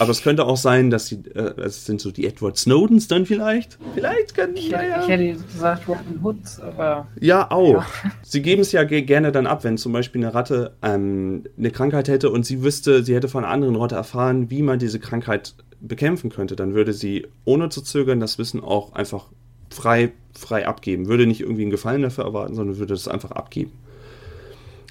[0.00, 3.26] Aber es könnte auch sein, dass sie, äh, es sind so die Edward Snowdens dann
[3.26, 3.78] vielleicht.
[3.94, 5.02] Vielleicht können Ich, naja.
[5.02, 7.82] ich hätte gesagt Robin Hoods, aber Ja, auch.
[7.82, 7.86] Ja.
[8.22, 11.70] Sie geben es ja ge gerne dann ab, wenn zum Beispiel eine Ratte ähm, eine
[11.70, 15.00] Krankheit hätte und sie wüsste, sie hätte von einer anderen Ratte erfahren, wie man diese
[15.00, 19.26] Krankheit bekämpfen könnte, dann würde sie ohne zu zögern das Wissen auch einfach
[19.68, 21.08] frei, frei abgeben.
[21.08, 23.72] Würde nicht irgendwie einen Gefallen dafür erwarten, sondern würde das einfach abgeben.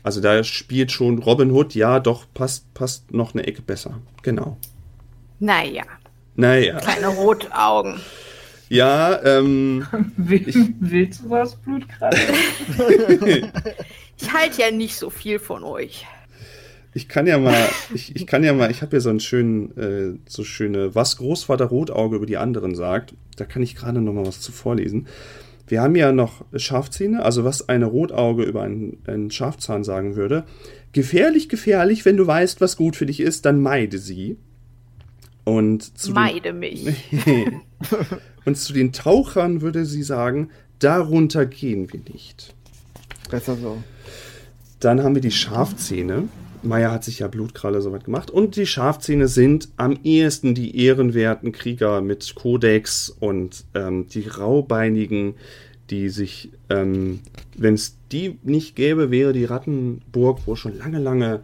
[0.04, 4.00] Also da spielt schon Robin Hood, ja, doch, passt, passt noch eine Ecke besser.
[4.22, 4.58] Genau.
[5.40, 5.84] Naja,
[6.36, 6.78] Naja.
[6.80, 8.00] kleine Rotaugen.
[8.70, 9.86] Ja, ähm,
[10.18, 10.46] will,
[10.80, 12.16] willst du was, Blutkreis?
[14.22, 16.06] Ich halte ja nicht so viel von euch.
[16.94, 19.78] Ich kann ja mal, ich, ich kann ja mal, ich habe hier so einen schönen,
[19.78, 23.14] äh, so schöne, was Großvater Rotauge über die anderen sagt.
[23.38, 25.08] Da kann ich gerade noch mal was zu vorlesen.
[25.68, 30.44] Wir haben ja noch Schafzähne, also was eine Rotauge über einen, einen Schafzahn sagen würde.
[30.92, 34.38] Gefährlich, gefährlich, wenn du weißt, was gut für dich ist, dann meide sie.
[35.50, 36.86] Und zu den, Meide mich.
[38.46, 42.54] und zu den Tauchern würde sie sagen, darunter gehen wir nicht.
[43.32, 43.82] Besser so.
[44.80, 46.28] Dann haben wir die Schafzähne.
[46.62, 48.30] Meier hat sich ja Blutkralle soweit gemacht.
[48.30, 55.34] Und die Schafzähne sind am ehesten die ehrenwerten Krieger mit Kodex und ähm, die Raubeinigen,
[55.90, 57.22] die sich, ähm,
[57.58, 61.40] wenn es die nicht gäbe, wäre die Rattenburg wohl schon lange, lange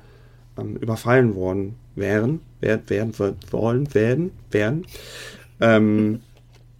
[0.59, 4.85] ähm, überfallen worden wären, werden, werden, wollen, werden, werden.
[5.61, 6.19] Ähm,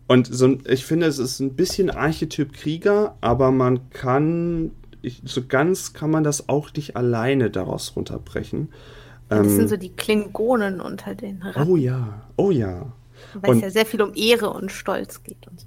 [0.08, 4.72] und so, ich finde, es ist ein bisschen Archetyp Krieger, aber man kann,
[5.02, 8.68] ich, so ganz kann man das auch nicht alleine daraus runterbrechen.
[9.30, 12.92] Das Ähm, sind so die Klingonen unter den Ratten, oh ja, oh ja.
[13.34, 15.48] weil und- es ja sehr viel um Ehre und Stolz geht.
[15.50, 15.66] Und so.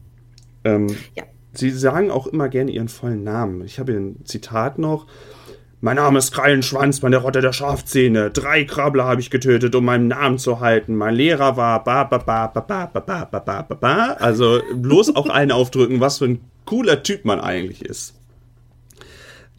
[0.65, 1.25] Ähm, Ja.
[1.55, 3.65] Sie sagen auch immer gerne ihren vollen Namen.
[3.65, 5.07] Ich habe hier ein Zitat noch.
[5.81, 8.33] Mein Name ist Krallenschwanz, meine Rotte der Schafzähne.
[8.33, 10.97] Drei Krabbler habe ich getötet, um meinen Namen zu halten.
[10.97, 14.13] Mein Lehrer war ba ba ba ba ba ba ba ba ba ba ba.
[14.19, 18.17] Also bloß auch einen aufdrücken, was für ein cooler Typ man eigentlich ist.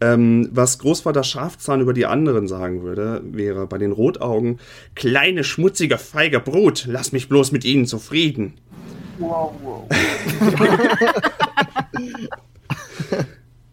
[0.02, 4.58] Ähm, was Großvater Schafzahn über die anderen sagen würde, wäre bei den Rotaugen:
[4.94, 8.58] Kleine, schmutzige, feige Brut, lass mich bloß mit ihnen zufrieden.
[9.18, 9.88] Wow, wow.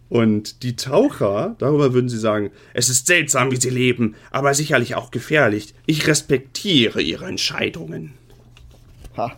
[0.10, 4.96] Und die Taucher, darüber würden sie sagen, es ist seltsam, wie sie leben, aber sicherlich
[4.96, 5.74] auch gefährlich.
[5.86, 8.14] Ich respektiere ihre Entscheidungen.
[9.18, 9.36] Ha.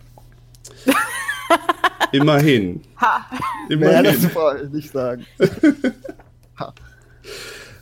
[2.12, 2.82] Immerhin.
[3.00, 3.26] Ha,
[3.68, 4.04] Mehr Immerhin.
[4.04, 5.26] das wollte ich nicht sagen.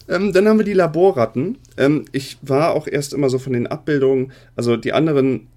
[0.09, 1.59] Ähm, dann haben wir die Laborratten.
[1.77, 5.49] Ähm, ich war auch erst immer so von den Abbildungen, also die anderen,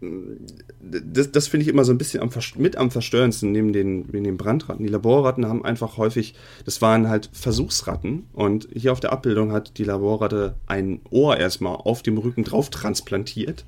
[0.00, 4.24] das, das finde ich immer so ein bisschen am, mit am verstörendsten neben den, neben
[4.24, 4.84] den Brandratten.
[4.84, 6.34] Die Laborratten haben einfach häufig,
[6.64, 11.74] das waren halt Versuchsratten und hier auf der Abbildung hat die Laborratte ein Ohr erstmal
[11.74, 13.64] auf dem Rücken drauf transplantiert.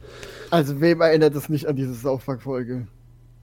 [0.51, 2.87] Also wem erinnert es nicht an diese Saufback-Folge?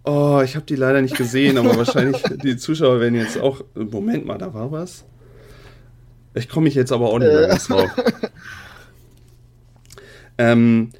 [0.05, 3.65] Oh, ich habe die leider nicht gesehen, aber wahrscheinlich die Zuschauer werden jetzt auch.
[3.75, 5.03] Moment mal, da war was.
[6.33, 7.87] Ich komme mich jetzt aber auch nicht mehr ganz drauf.
[10.37, 10.91] ähm,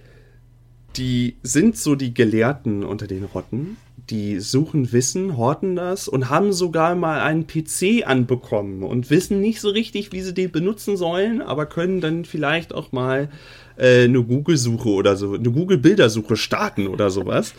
[0.98, 3.78] die sind so die Gelehrten unter den Rotten.
[4.10, 9.60] Die suchen Wissen, horten das und haben sogar mal einen PC anbekommen und wissen nicht
[9.60, 13.30] so richtig, wie sie den benutzen sollen, aber können dann vielleicht auch mal
[13.76, 17.54] äh, eine Google-Suche oder so, eine Google-Bildersuche starten oder sowas.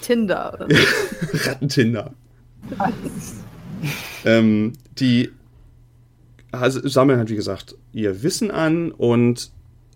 [0.00, 0.66] Tinder.
[1.44, 2.14] Rattentinder.
[4.24, 5.30] ähm, die
[6.52, 9.50] sammeln halt, wie gesagt, ihr Wissen an und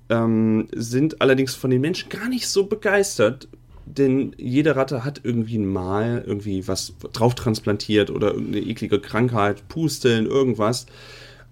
[0.09, 3.49] ähm, sind allerdings von den Menschen gar nicht so begeistert,
[3.85, 10.27] denn jede Ratte hat irgendwie Mal, irgendwie was drauf transplantiert oder irgendeine eklige Krankheit, Pusteln,
[10.27, 10.87] irgendwas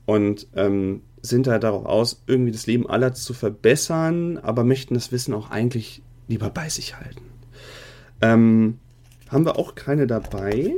[0.07, 5.11] und ähm, sind halt darauf aus, irgendwie das Leben aller zu verbessern, aber möchten das
[5.11, 7.23] Wissen auch eigentlich lieber bei sich halten.
[8.21, 8.79] Ähm,
[9.29, 10.75] haben wir auch keine dabei.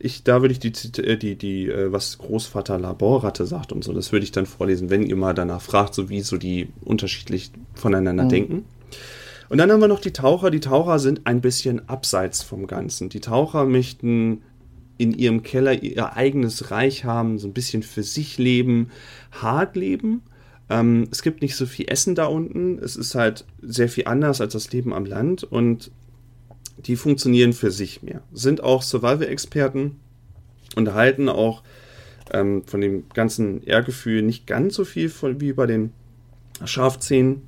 [0.00, 3.92] Ich, da würde ich die, die, die, die, äh, was Großvater Laborratte sagt und so,
[3.92, 7.52] das würde ich dann vorlesen, wenn ihr mal danach fragt, so wie so die unterschiedlich
[7.74, 8.28] voneinander mhm.
[8.28, 8.64] denken.
[9.50, 10.50] Und dann haben wir noch die Taucher.
[10.50, 13.08] Die Taucher sind ein bisschen abseits vom Ganzen.
[13.08, 14.42] Die Taucher möchten
[14.96, 18.90] in ihrem Keller ihr eigenes Reich haben, so ein bisschen für sich leben,
[19.32, 20.22] hart leben.
[20.68, 22.78] Ähm, es gibt nicht so viel Essen da unten.
[22.78, 25.90] Es ist halt sehr viel anders als das Leben am Land und
[26.78, 28.22] die funktionieren für sich mehr.
[28.32, 30.00] Sind auch Survival-Experten
[30.76, 31.62] und erhalten auch
[32.32, 35.92] ähm, von dem ganzen Ehrgefühl nicht ganz so viel von, wie bei den
[36.64, 37.46] Schafzähnen.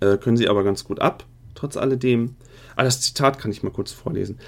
[0.00, 2.36] Äh, können sie aber ganz gut ab, trotz alledem.
[2.76, 4.38] Ah, das Zitat kann ich mal kurz vorlesen.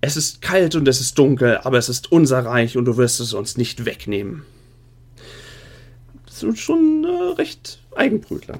[0.00, 3.20] Es ist kalt und es ist dunkel, aber es ist unser Reich und du wirst
[3.20, 4.42] es uns nicht wegnehmen.
[6.26, 8.58] Das ist schon äh, recht Eigenbrötler.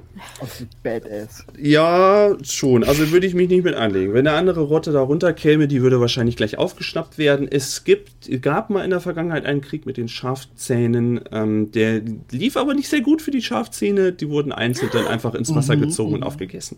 [0.83, 1.45] Badass.
[1.57, 2.83] Ja, schon.
[2.83, 4.13] Also würde ich mich nicht mit anlegen.
[4.13, 7.47] Wenn eine andere Rotte da runterkäme, die würde wahrscheinlich gleich aufgeschnappt werden.
[7.49, 11.21] Es gibt, gab mal in der Vergangenheit einen Krieg mit den Schafzähnen.
[11.31, 14.11] Ähm, der lief aber nicht sehr gut für die Schafzähne.
[14.11, 15.81] Die wurden einzeln dann einfach ins Wasser mhm.
[15.81, 16.77] gezogen und aufgegessen.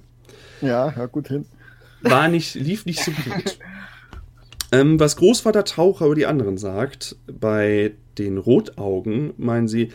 [0.62, 1.46] Ja, ja, gut hin.
[2.02, 3.60] War nicht, lief nicht so gut.
[4.72, 9.90] ähm, was Großvater Taucher über die anderen sagt, bei den Rotaugen meinen sie,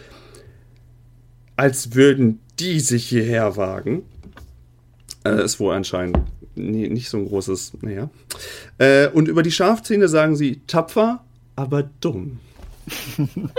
[1.57, 4.03] als würden die sich hierher wagen.
[5.25, 6.19] Äh, ist wohl anscheinend
[6.55, 8.11] nie, nicht so ein großes, naja.
[8.79, 11.25] Äh, und über die Schafzähne sagen sie tapfer,
[11.57, 12.39] aber dumm.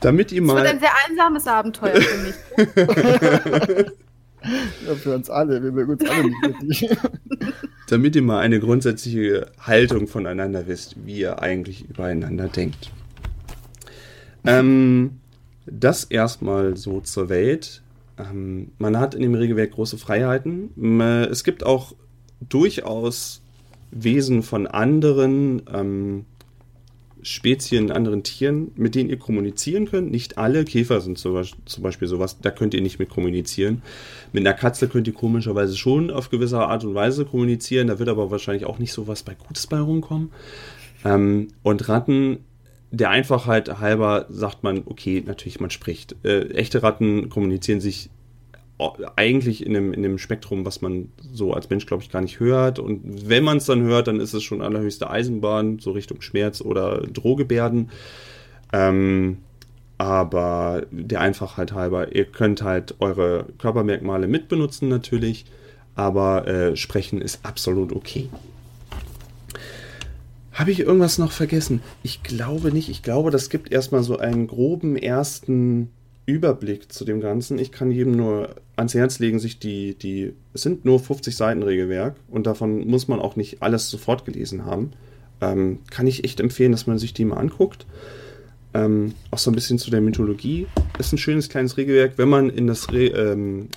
[0.00, 0.62] Damit ihr mal.
[0.62, 2.34] Das wird ein sehr einsames Abenteuer für mich.
[4.86, 6.88] ja, für uns alle, wir mögen uns alle nicht wirklich.
[7.88, 12.90] Damit ihr mal eine grundsätzliche Haltung voneinander wisst, wie ihr eigentlich übereinander denkt.
[14.46, 15.18] Ähm,
[15.66, 17.82] das erstmal so zur Welt.
[18.18, 20.70] Ähm, man hat in dem Regelwerk große Freiheiten.
[21.30, 21.94] Es gibt auch
[22.48, 23.42] durchaus
[23.90, 26.24] Wesen von anderen ähm,
[27.22, 30.12] Spezien, anderen Tieren, mit denen ihr kommunizieren könnt.
[30.12, 31.34] Nicht alle Käfer sind zum
[31.78, 33.82] Beispiel sowas, da könnt ihr nicht mit kommunizieren.
[34.32, 38.08] Mit einer Katze könnt ihr komischerweise schon auf gewisse Art und Weise kommunizieren, da wird
[38.08, 40.30] aber wahrscheinlich auch nicht sowas bei Gutes bei rumkommen.
[41.04, 42.38] Ähm, und Ratten
[42.96, 46.16] der Einfachheit halber sagt man, okay, natürlich, man spricht.
[46.24, 48.10] Äh, echte Ratten kommunizieren sich
[49.16, 52.40] eigentlich in dem, in dem Spektrum, was man so als Mensch, glaube ich, gar nicht
[52.40, 52.78] hört.
[52.78, 56.60] Und wenn man es dann hört, dann ist es schon allerhöchste Eisenbahn, so Richtung Schmerz
[56.60, 57.90] oder Drohgebärden.
[58.72, 59.38] Ähm,
[59.96, 65.46] aber der Einfachheit halber, ihr könnt halt eure Körpermerkmale mitbenutzen natürlich,
[65.94, 68.28] aber äh, sprechen ist absolut okay.
[70.56, 71.82] Habe ich irgendwas noch vergessen?
[72.02, 72.88] Ich glaube nicht.
[72.88, 75.90] Ich glaube, das gibt erstmal so einen groben ersten
[76.24, 77.58] Überblick zu dem Ganzen.
[77.58, 81.62] Ich kann jedem nur ans Herz legen, sich die, die, es sind nur 50 Seiten
[81.62, 84.92] Regelwerk und davon muss man auch nicht alles sofort gelesen haben.
[85.42, 87.84] Ähm, kann ich echt empfehlen, dass man sich die mal anguckt.
[88.72, 90.68] Ähm, auch so ein bisschen zu der Mythologie.
[90.98, 92.14] Ist ein schönes kleines Regelwerk.
[92.16, 93.68] Wenn man in das Re ähm,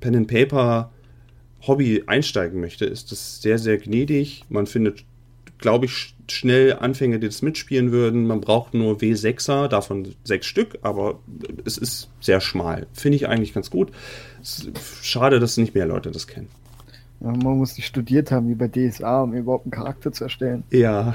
[0.00, 0.92] Pen and Paper
[1.66, 4.44] Hobby einsteigen möchte, ist das sehr, sehr gnädig.
[4.50, 5.06] Man findet
[5.58, 8.26] glaube ich, schnell Anfänger, die das mitspielen würden.
[8.26, 11.20] Man braucht nur W6er, davon sechs Stück, aber
[11.64, 12.86] es ist sehr schmal.
[12.92, 13.90] Finde ich eigentlich ganz gut.
[15.02, 16.48] Schade, dass nicht mehr Leute das kennen.
[17.20, 20.64] Ja, man muss nicht studiert haben wie bei DSA, um überhaupt einen Charakter zu erstellen.
[20.70, 21.14] Ja.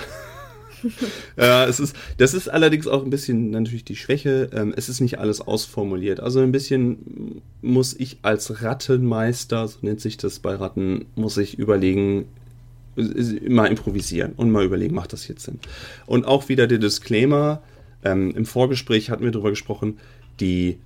[1.38, 4.50] ja, es ist, das ist allerdings auch ein bisschen natürlich die Schwäche.
[4.54, 6.20] Ähm, es ist nicht alles ausformuliert.
[6.20, 11.60] Also ein bisschen muss ich als Rattenmeister, so nennt sich das bei Ratten, muss ich
[11.60, 12.26] überlegen,
[12.96, 15.60] mal improvisieren und mal überlegen, macht das jetzt Sinn?
[16.06, 17.62] Und auch wieder der Disclaimer,
[18.04, 20.00] ähm, im Vorgespräch hatten wir darüber gesprochen,
[20.40, 20.80] die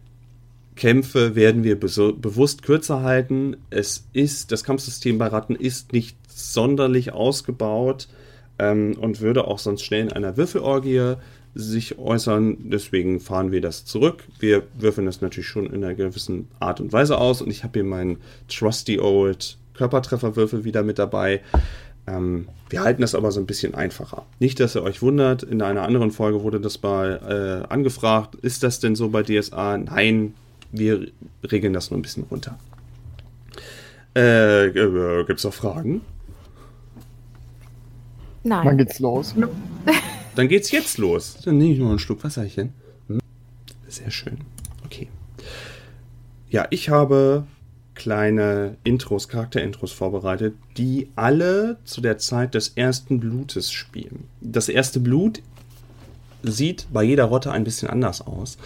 [0.75, 3.55] Kämpfe werden wir bewusst kürzer halten.
[3.69, 8.09] Es ist, das Kampfsystem bei Ratten ist nicht sonderlich ausgebaut
[8.59, 11.15] ähm, und würde auch sonst schnell in einer Würfelorgie
[11.53, 12.69] sich äußern.
[12.69, 14.25] Deswegen fahren wir das zurück.
[14.39, 17.79] Wir würfeln das natürlich schon in einer gewissen Art und Weise aus und ich habe
[17.79, 18.17] hier meinen
[18.49, 21.41] Trusty Old Körpertrefferwürfel wieder mit dabei.
[22.07, 24.25] Ähm, wir halten das aber so ein bisschen einfacher.
[24.39, 28.63] Nicht, dass ihr euch wundert, in einer anderen Folge wurde das mal äh, angefragt, ist
[28.63, 29.77] das denn so bei DSA?
[29.77, 30.33] Nein,
[30.71, 31.07] wir
[31.49, 32.57] regeln das nur ein bisschen runter.
[34.15, 36.01] Äh, äh, Gibt es auch Fragen?
[38.43, 38.65] Nein.
[38.65, 39.33] Wann geht's los?
[40.35, 41.37] Dann geht's jetzt los.
[41.43, 42.73] Dann nehme ich noch einen Schluck Wasserchen.
[43.07, 43.19] Hm?
[43.87, 44.37] Sehr schön.
[44.85, 45.07] Okay.
[46.49, 47.45] Ja, ich habe
[47.95, 54.25] kleine Intros, Charakterintros vorbereitet, die alle zu der Zeit des ersten Blutes spielen.
[54.41, 55.41] Das erste Blut
[56.43, 58.57] sieht bei jeder Rotte ein bisschen anders aus.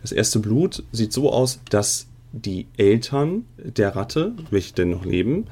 [0.00, 5.46] Das erste Blut sieht so aus, dass die Eltern der Ratte, welche denn noch leben,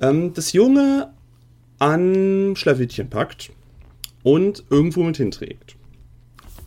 [0.00, 1.10] ähm, das Junge
[1.78, 3.50] an Schlawittchen packt
[4.22, 5.73] und irgendwo mit hinträgt.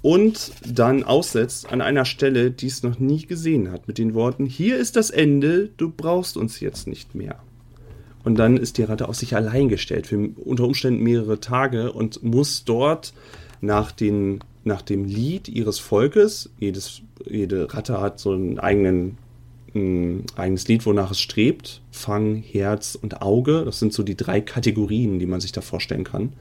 [0.01, 4.45] Und dann aussetzt an einer Stelle, die es noch nie gesehen hat, mit den Worten,
[4.45, 7.39] hier ist das Ende, du brauchst uns jetzt nicht mehr.
[8.23, 12.23] Und dann ist die Ratte auf sich allein gestellt, für unter Umständen mehrere Tage und
[12.23, 13.13] muss dort
[13.62, 19.17] nach, den, nach dem Lied ihres Volkes, jedes, jede Ratte hat so einen eigenen
[19.77, 21.81] ein eigenes Lied, wonach es strebt.
[21.91, 23.63] Fang, Herz und Auge.
[23.65, 26.33] Das sind so die drei Kategorien, die man sich da vorstellen kann.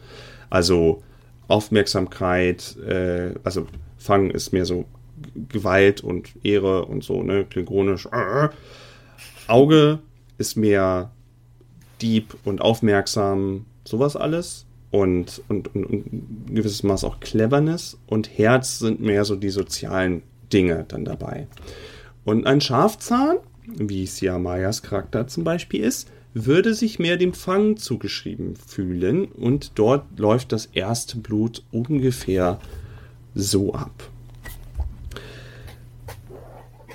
[0.50, 1.02] Also
[1.48, 3.66] Aufmerksamkeit, äh, also
[3.98, 4.84] Fang ist mehr so
[5.48, 8.08] Gewalt und Ehre und so, ne, klingonisch.
[9.46, 10.00] Auge
[10.38, 11.10] ist mehr
[12.02, 14.66] Dieb und aufmerksam, sowas alles.
[14.90, 17.98] Und, und, und, und ein gewisses Maß auch Cleverness.
[18.06, 21.48] Und Herz sind mehr so die sozialen Dinge dann dabei.
[22.24, 26.08] Und ein Schafzahn, wie es ja Mayas Charakter zum Beispiel ist,
[26.44, 32.60] würde sich mehr dem Fang zugeschrieben fühlen und dort läuft das erste Blut ungefähr
[33.34, 34.10] so ab.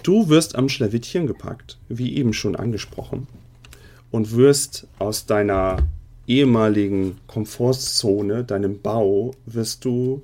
[0.04, 3.26] Du wirst am Schlawittchen gepackt, wie eben schon angesprochen,
[4.12, 5.78] und wirst aus deiner
[6.28, 10.22] ehemaligen Komfortzone, deinem Bau, wirst du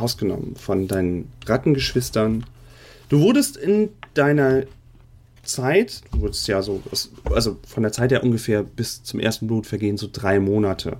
[0.00, 2.46] rausgenommen von deinen Rattengeschwistern.
[3.10, 4.62] Du wurdest in deiner
[5.46, 6.82] Zeit, du wurdest ja so,
[7.30, 10.98] also von der Zeit her ungefähr bis zum ersten Blut vergehen so drei Monate.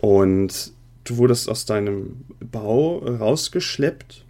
[0.00, 0.72] Und
[1.04, 4.24] du wurdest aus deinem Bau rausgeschleppt,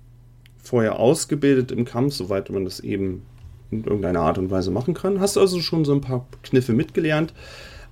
[0.63, 3.23] vorher ausgebildet im Kampf, soweit man das eben
[3.71, 5.21] in irgendeiner Art und Weise machen kann.
[5.21, 7.35] Hast also schon so ein paar Kniffe mitgelernt,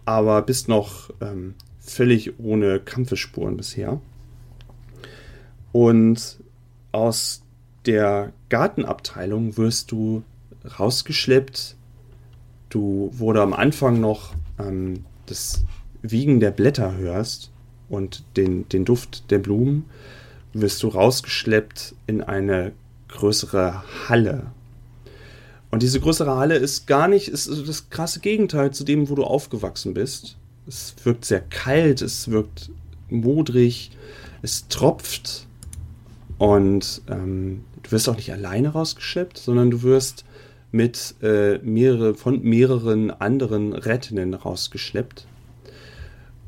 [0.04, 4.00] aber bist noch ähm, völlig ohne Kampfespuren bisher.
[5.72, 6.38] Und
[6.92, 7.42] aus
[7.84, 10.22] der Gartenabteilung wirst du
[10.78, 11.76] rausgeschleppt.
[12.68, 15.64] Du wurde am Anfang noch ähm, das
[16.02, 17.50] Wiegen der Blätter hörst
[17.88, 19.84] und den, den Duft der Blumen,
[20.52, 22.72] wirst du rausgeschleppt in eine
[23.08, 24.46] größere Halle.
[25.70, 29.24] Und diese größere Halle ist gar nicht, ist das krasse Gegenteil zu dem, wo du
[29.24, 30.36] aufgewachsen bist.
[30.66, 32.70] Es wirkt sehr kalt, es wirkt
[33.08, 33.90] modrig,
[34.42, 35.46] es tropft
[36.38, 40.24] und ähm, du wirst auch nicht alleine rausgeschleppt, sondern du wirst
[40.76, 45.26] mit äh, mehrere, von mehreren anderen Rettenden rausgeschleppt.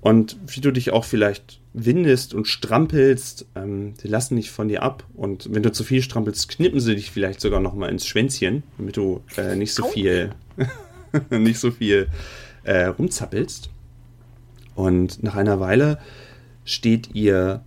[0.00, 4.82] Und wie du dich auch vielleicht windest und strampelst, ähm, die lassen dich von dir
[4.82, 5.04] ab.
[5.14, 8.62] Und wenn du zu viel strampelst, knippen sie dich vielleicht sogar noch mal ins Schwänzchen,
[8.76, 10.30] damit du äh, nicht so viel,
[11.30, 12.08] nicht so viel
[12.64, 13.70] äh, rumzappelst.
[14.74, 15.98] Und nach einer Weile
[16.64, 17.62] steht ihr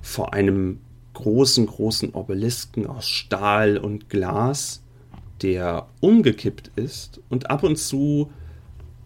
[0.00, 0.78] vor einem
[1.14, 4.82] großen, großen Obelisken aus Stahl und Glas,
[5.42, 7.20] der umgekippt ist.
[7.28, 8.30] Und ab und zu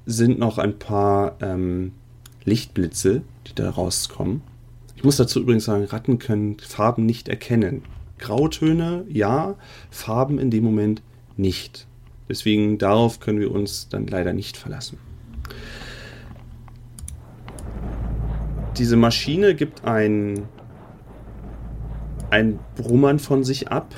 [0.05, 1.92] sind noch ein paar ähm,
[2.44, 4.42] Lichtblitze, die da rauskommen.
[4.94, 7.83] Ich muss dazu übrigens sagen, Ratten können Farben nicht erkennen.
[8.18, 9.57] Grautöne ja,
[9.90, 11.03] Farben in dem Moment
[11.37, 11.87] nicht.
[12.29, 14.99] Deswegen darauf können wir uns dann leider nicht verlassen.
[18.79, 20.44] Diese Maschine gibt ein
[22.31, 23.94] ein Brummern von sich ab.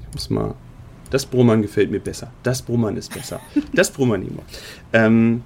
[0.00, 0.54] Ich muss mal.
[1.10, 2.32] Das Brummern gefällt mir besser.
[2.42, 3.40] Das Brummern ist besser.
[3.72, 4.42] Das Brummern immer.
[4.92, 5.42] Ähm,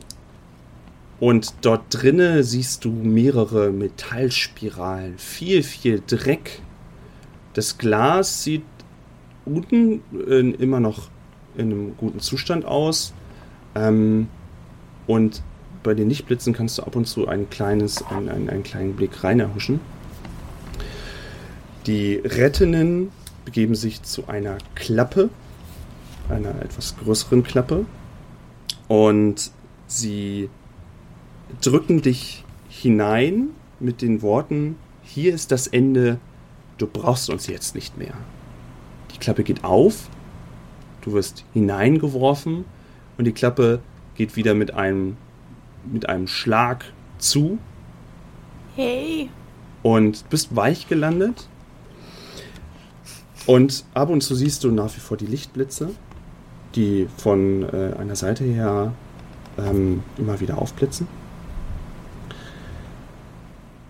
[1.18, 6.62] und dort drinne siehst du mehrere Metallspiralen, viel, viel Dreck.
[7.52, 8.62] Das Glas sieht
[9.44, 11.10] unten äh, immer noch
[11.56, 13.12] in einem guten Zustand aus.
[13.74, 14.28] Ähm,
[15.06, 15.42] und
[15.82, 19.22] bei den Lichtblitzen kannst du ab und zu ein kleines, ein, ein, einen kleinen Blick
[19.22, 19.80] rein erhuschen.
[21.86, 23.10] Die Rettenden
[23.44, 25.30] begeben sich zu einer Klappe,
[26.30, 27.86] einer etwas größeren Klappe,
[28.90, 29.52] und
[29.86, 30.50] sie
[31.60, 36.18] drücken dich hinein mit den Worten, hier ist das Ende,
[36.78, 38.14] du brauchst uns jetzt nicht mehr.
[39.14, 40.08] Die Klappe geht auf,
[41.02, 42.64] du wirst hineingeworfen
[43.16, 43.80] und die Klappe
[44.16, 45.16] geht wieder mit einem,
[45.84, 46.84] mit einem Schlag
[47.18, 47.58] zu.
[48.74, 49.30] Hey.
[49.82, 51.48] Und bist weich gelandet
[53.46, 55.90] und ab und zu siehst du nach wie vor die Lichtblitze,
[56.74, 58.92] die von äh, einer Seite her
[59.58, 61.06] ähm, immer wieder aufblitzen.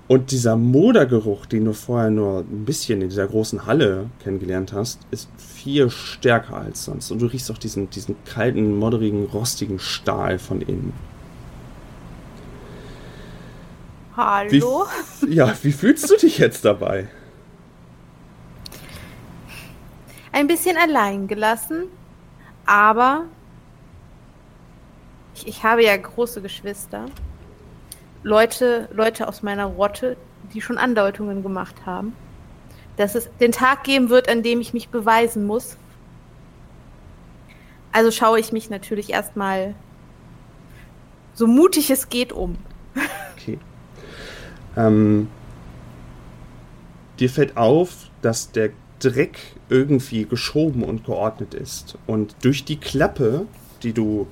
[0.08, 4.98] Und dieser Modergeruch, den du vorher nur ein bisschen in dieser großen Halle kennengelernt hast,
[5.12, 7.12] ist viel stärker als sonst.
[7.12, 10.92] Und du riechst auch diesen, diesen kalten, modderigen, rostigen Stahl von innen.
[14.16, 14.86] Hallo?
[15.20, 17.06] Wie, ja, wie fühlst du dich jetzt dabei?
[20.32, 21.84] ein bisschen allein gelassen,
[22.70, 23.24] aber
[25.34, 27.06] ich, ich habe ja große Geschwister.
[28.22, 30.16] Leute, Leute aus meiner Rotte,
[30.54, 32.14] die schon Andeutungen gemacht haben,
[32.96, 35.76] dass es den Tag geben wird, an dem ich mich beweisen muss.
[37.90, 39.74] Also schaue ich mich natürlich erstmal
[41.34, 42.56] so mutig es geht um.
[43.36, 43.58] Okay.
[44.76, 45.28] Ähm,
[47.18, 49.38] dir fällt auf, dass der Dreck
[49.70, 51.96] irgendwie geschoben und geordnet ist.
[52.06, 53.46] Und durch die Klappe,
[53.82, 54.26] die du,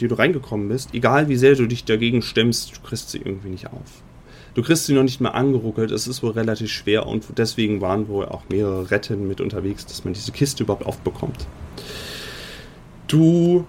[0.00, 3.50] die du reingekommen bist, egal wie sehr du dich dagegen stemmst, du kriegst sie irgendwie
[3.50, 4.02] nicht auf.
[4.54, 8.08] Du kriegst sie noch nicht mal angeruckelt, es ist wohl relativ schwer und deswegen waren
[8.08, 11.46] wohl auch mehrere Retten mit unterwegs, dass man diese Kiste überhaupt aufbekommt.
[13.06, 13.66] Du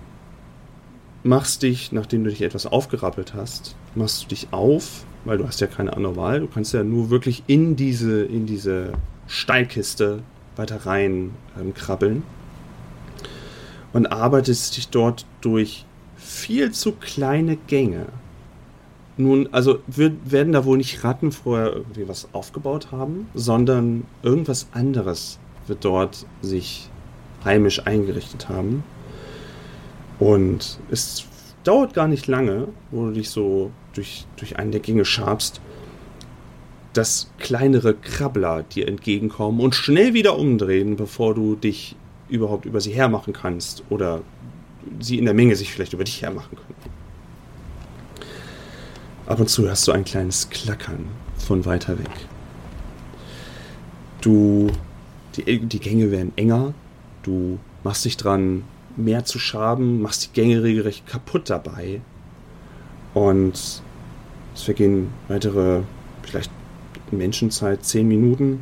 [1.24, 5.60] machst dich, nachdem du dich etwas aufgerappelt hast, machst du dich auf, weil du hast
[5.60, 6.40] ja keine andere Wahl.
[6.40, 8.94] Du kannst ja nur wirklich in diese, in diese
[9.28, 10.24] Steinkiste
[10.60, 12.22] weiter rein ähm, krabbeln
[13.94, 15.86] und arbeitest dich dort durch
[16.18, 18.08] viel zu kleine Gänge.
[19.18, 24.68] Nun, also wird, werden da wohl nicht Ratten vorher irgendwie was aufgebaut haben, sondern irgendwas
[24.72, 26.90] anderes wird dort sich
[27.44, 28.84] heimisch eingerichtet haben.
[30.20, 31.26] Und es
[31.64, 35.62] dauert gar nicht lange, wo du dich so durch, durch einen der Gänge schabst,
[36.94, 41.96] dass kleinere Krabbler dir entgegenkommen und schnell wieder umdrehen, bevor du dich
[42.30, 44.22] überhaupt über sie hermachen kannst oder
[45.00, 46.94] sie in der Menge sich vielleicht über dich hermachen können.
[49.26, 51.06] Ab und zu hörst du ein kleines Klackern
[51.38, 52.10] von weiter weg.
[54.22, 54.72] Du,
[55.36, 56.74] die, die Gänge werden enger,
[57.24, 58.64] du machst dich dran,
[58.98, 62.02] mehr zu schaben, machst die Gänge regelrecht kaputt dabei.
[63.14, 65.82] Und es vergehen weitere,
[66.24, 66.52] vielleicht
[67.12, 68.62] Menschenzeit, zehn Minuten,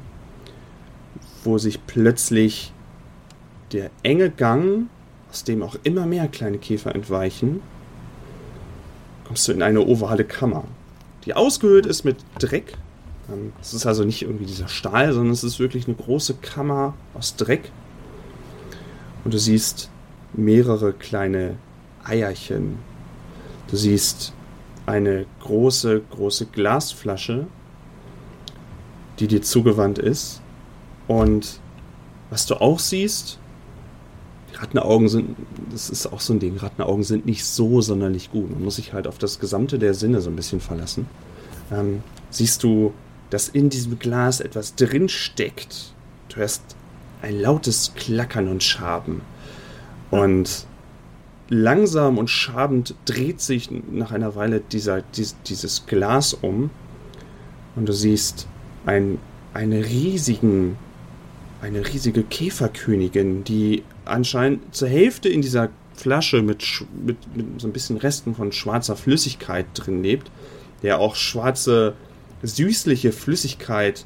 [1.43, 2.73] wo sich plötzlich
[3.71, 4.87] der enge Gang,
[5.29, 7.61] aus dem auch immer mehr kleine Käfer entweichen,
[9.25, 10.63] kommst du in eine ovale Kammer,
[11.25, 12.73] die ausgehöhlt ist mit Dreck.
[13.29, 16.93] Ähm, es ist also nicht irgendwie dieser Stahl, sondern es ist wirklich eine große Kammer
[17.13, 17.71] aus Dreck.
[19.23, 19.89] Und du siehst
[20.33, 21.55] mehrere kleine
[22.03, 22.79] Eierchen.
[23.69, 24.31] Du siehst
[24.85, 27.47] eine große, große Glasflasche,
[29.19, 30.41] die dir zugewandt ist.
[31.07, 31.59] Und
[32.29, 33.39] was du auch siehst,
[34.53, 35.35] Rattenaugen sind,
[35.71, 38.49] das ist auch so ein Ding, Rattenaugen sind nicht so sonderlich gut.
[38.51, 41.07] Man muss sich halt auf das Gesamte der Sinne so ein bisschen verlassen.
[41.71, 42.93] Ähm, siehst du,
[43.29, 45.93] dass in diesem Glas etwas drin steckt.
[46.29, 46.63] Du hörst
[47.21, 49.21] ein lautes Klackern und Schaben.
[50.11, 50.65] Und
[51.49, 56.69] langsam und schabend dreht sich nach einer Weile dieser, dies, dieses Glas um.
[57.75, 58.47] Und du siehst
[58.87, 59.19] ein,
[59.53, 60.77] eine riesigen,
[61.61, 66.63] eine riesige Käferkönigin, die anscheinend zur Hälfte in dieser Flasche mit,
[67.05, 70.31] mit, mit so ein bisschen Resten von schwarzer Flüssigkeit drin lebt,
[70.83, 71.93] der auch schwarze,
[72.43, 74.05] süßliche Flüssigkeit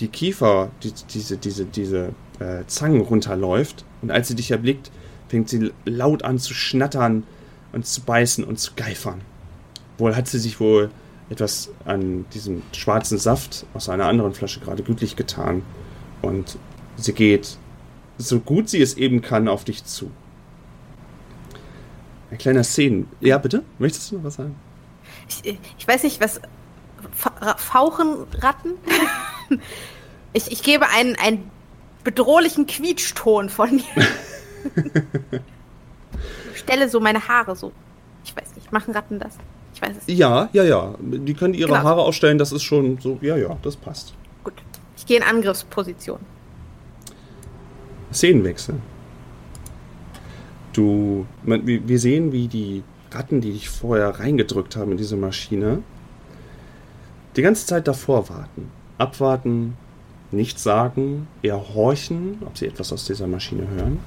[0.00, 3.84] die Kiefer, die, diese, diese, diese äh, Zangen runterläuft.
[4.00, 4.90] Und als sie dich erblickt,
[5.28, 7.24] fängt sie laut an zu schnattern
[7.72, 9.20] und zu beißen und zu geifern.
[9.98, 10.90] Wohl hat sie sich wohl
[11.30, 15.62] etwas an diesem schwarzen Saft aus einer anderen Flasche gerade gütlich getan.
[16.22, 16.58] Und
[16.96, 17.58] sie geht,
[18.16, 20.10] so gut sie es eben kann, auf dich zu.
[22.30, 23.08] Ein kleiner Szenen.
[23.20, 23.62] Ja, bitte?
[23.78, 24.54] Möchtest du noch was sagen?
[25.28, 26.40] Ich, ich weiß nicht, was.
[27.56, 28.74] Fauchenratten?
[30.32, 31.50] ich, ich gebe einen, einen
[32.04, 34.06] bedrohlichen Quietschton von mir.
[36.54, 37.72] Stelle so meine Haare so.
[38.24, 39.34] Ich weiß nicht, machen Ratten das?
[39.78, 40.18] Ich weiß es nicht.
[40.18, 40.94] Ja, ja, ja.
[41.00, 41.84] Die können ihre genau.
[41.84, 44.12] Haare ausstellen, das ist schon so, ja, ja, das passt.
[44.42, 44.54] Gut.
[44.96, 46.18] Ich gehe in Angriffsposition.
[48.12, 48.74] Szenenwechsel.
[50.72, 55.82] Du, man, wir sehen, wie die Ratten, die dich vorher reingedrückt haben in diese Maschine,
[57.36, 58.72] die ganze Zeit davor warten.
[58.98, 59.76] Abwarten,
[60.32, 64.00] nichts sagen, eher horchen, ob sie etwas aus dieser Maschine hören.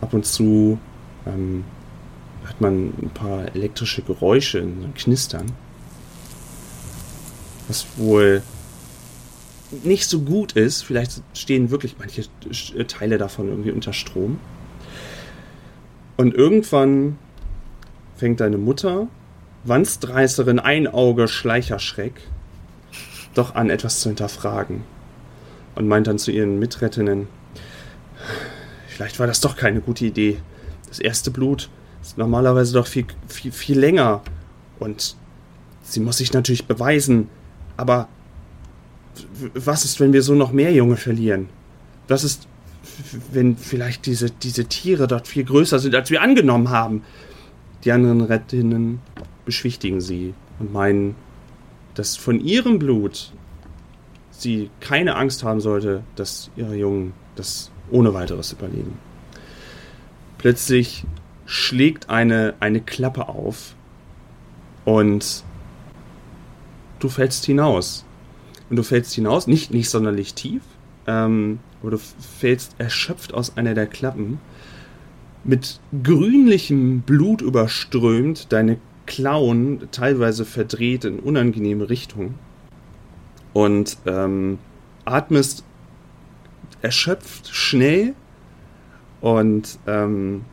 [0.00, 0.78] Ab und zu
[1.24, 1.64] ähm,
[2.46, 5.46] hört man ein paar elektrische Geräusche, ein Knistern.
[7.68, 8.42] Was wohl
[9.82, 10.82] nicht so gut ist.
[10.82, 12.26] Vielleicht stehen wirklich manche
[12.86, 14.38] Teile davon irgendwie unter Strom.
[16.16, 17.18] Und irgendwann
[18.16, 19.08] fängt deine Mutter,
[19.64, 22.14] Wanstreißerin, Einauge, Schleicherschreck,
[23.34, 24.84] doch an, etwas zu hinterfragen.
[25.74, 27.28] Und meint dann zu ihren Mitrettinnen,
[28.96, 30.38] Vielleicht war das doch keine gute Idee.
[30.88, 31.68] Das erste Blut
[32.06, 34.22] ist normalerweise doch viel, viel, viel länger.
[34.78, 35.16] Und
[35.82, 37.28] sie muss sich natürlich beweisen.
[37.76, 38.08] Aber
[39.54, 41.48] was ist, wenn wir so noch mehr Junge verlieren?
[42.08, 42.46] Was ist,
[43.32, 47.02] wenn vielleicht diese, diese Tiere dort viel größer sind, als wir angenommen haben?
[47.84, 49.00] Die anderen Rettinnen
[49.44, 51.14] beschwichtigen sie und meinen,
[51.94, 53.32] dass von ihrem Blut
[54.30, 58.98] sie keine Angst haben sollte, dass ihre Jungen das ohne weiteres überleben.
[60.38, 61.04] Plötzlich
[61.46, 63.74] schlägt eine, eine Klappe auf
[64.84, 65.44] und
[66.98, 68.04] du fällst hinaus.
[68.68, 70.62] Und du fällst hinaus, nicht, nicht sonderlich tief,
[71.06, 74.40] ähm, aber du fällst erschöpft aus einer der Klappen,
[75.44, 82.34] mit grünlichem Blut überströmt, deine Klauen teilweise verdreht in unangenehme Richtungen
[83.52, 84.58] und ähm,
[85.04, 85.64] atmest
[86.82, 88.14] erschöpft schnell
[89.20, 90.44] und ähm,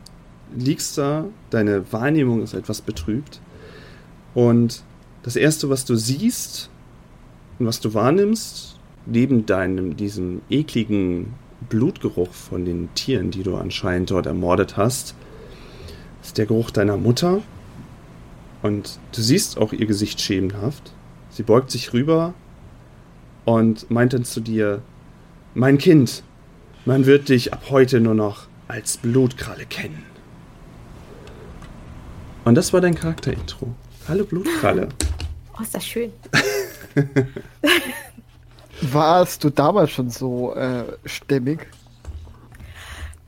[0.56, 3.40] liegst da, deine Wahrnehmung ist etwas betrübt
[4.34, 4.82] und
[5.22, 6.68] das erste, was du siehst
[7.58, 8.76] und was du wahrnimmst,
[9.06, 11.34] neben deinem, diesem ekligen
[11.68, 15.14] Blutgeruch von den Tieren, die du anscheinend dort ermordet hast,
[16.22, 17.42] ist der Geruch deiner Mutter.
[18.62, 20.92] Und du siehst auch ihr Gesicht schemenhaft.
[21.30, 22.34] Sie beugt sich rüber
[23.44, 24.82] und meint dann zu dir,
[25.54, 26.22] mein Kind,
[26.84, 30.13] man wird dich ab heute nur noch als Blutkralle kennen.
[32.44, 33.74] Und das war dein Charakterintro.
[34.06, 34.88] Hallo Blutkralle.
[35.58, 36.12] Oh, ist das schön.
[38.82, 41.66] Warst du damals schon so äh, stämmig?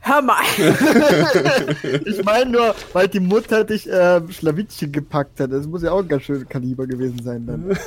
[0.01, 0.43] Hör mal.
[2.05, 5.51] ich meine nur, weil die Mutter dich äh, Schlawittchen gepackt hat.
[5.51, 7.77] Das muss ja auch ein ganz schön Kaliber gewesen sein dann.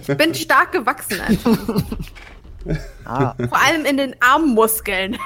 [0.00, 1.58] Ich bin stark gewachsen einfach.
[3.04, 3.34] ah.
[3.36, 5.18] Vor allem in den Armmuskeln.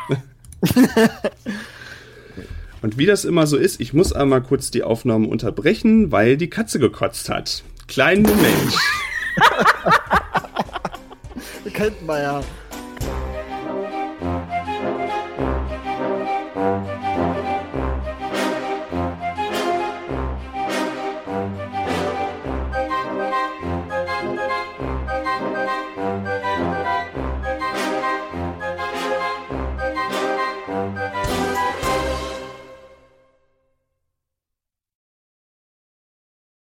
[2.82, 6.50] Und wie das immer so ist, ich muss einmal kurz die Aufnahme unterbrechen, weil die
[6.50, 7.62] Katze gekotzt hat.
[7.86, 8.76] Kleinen Moment.
[11.72, 12.40] Kennt man ja.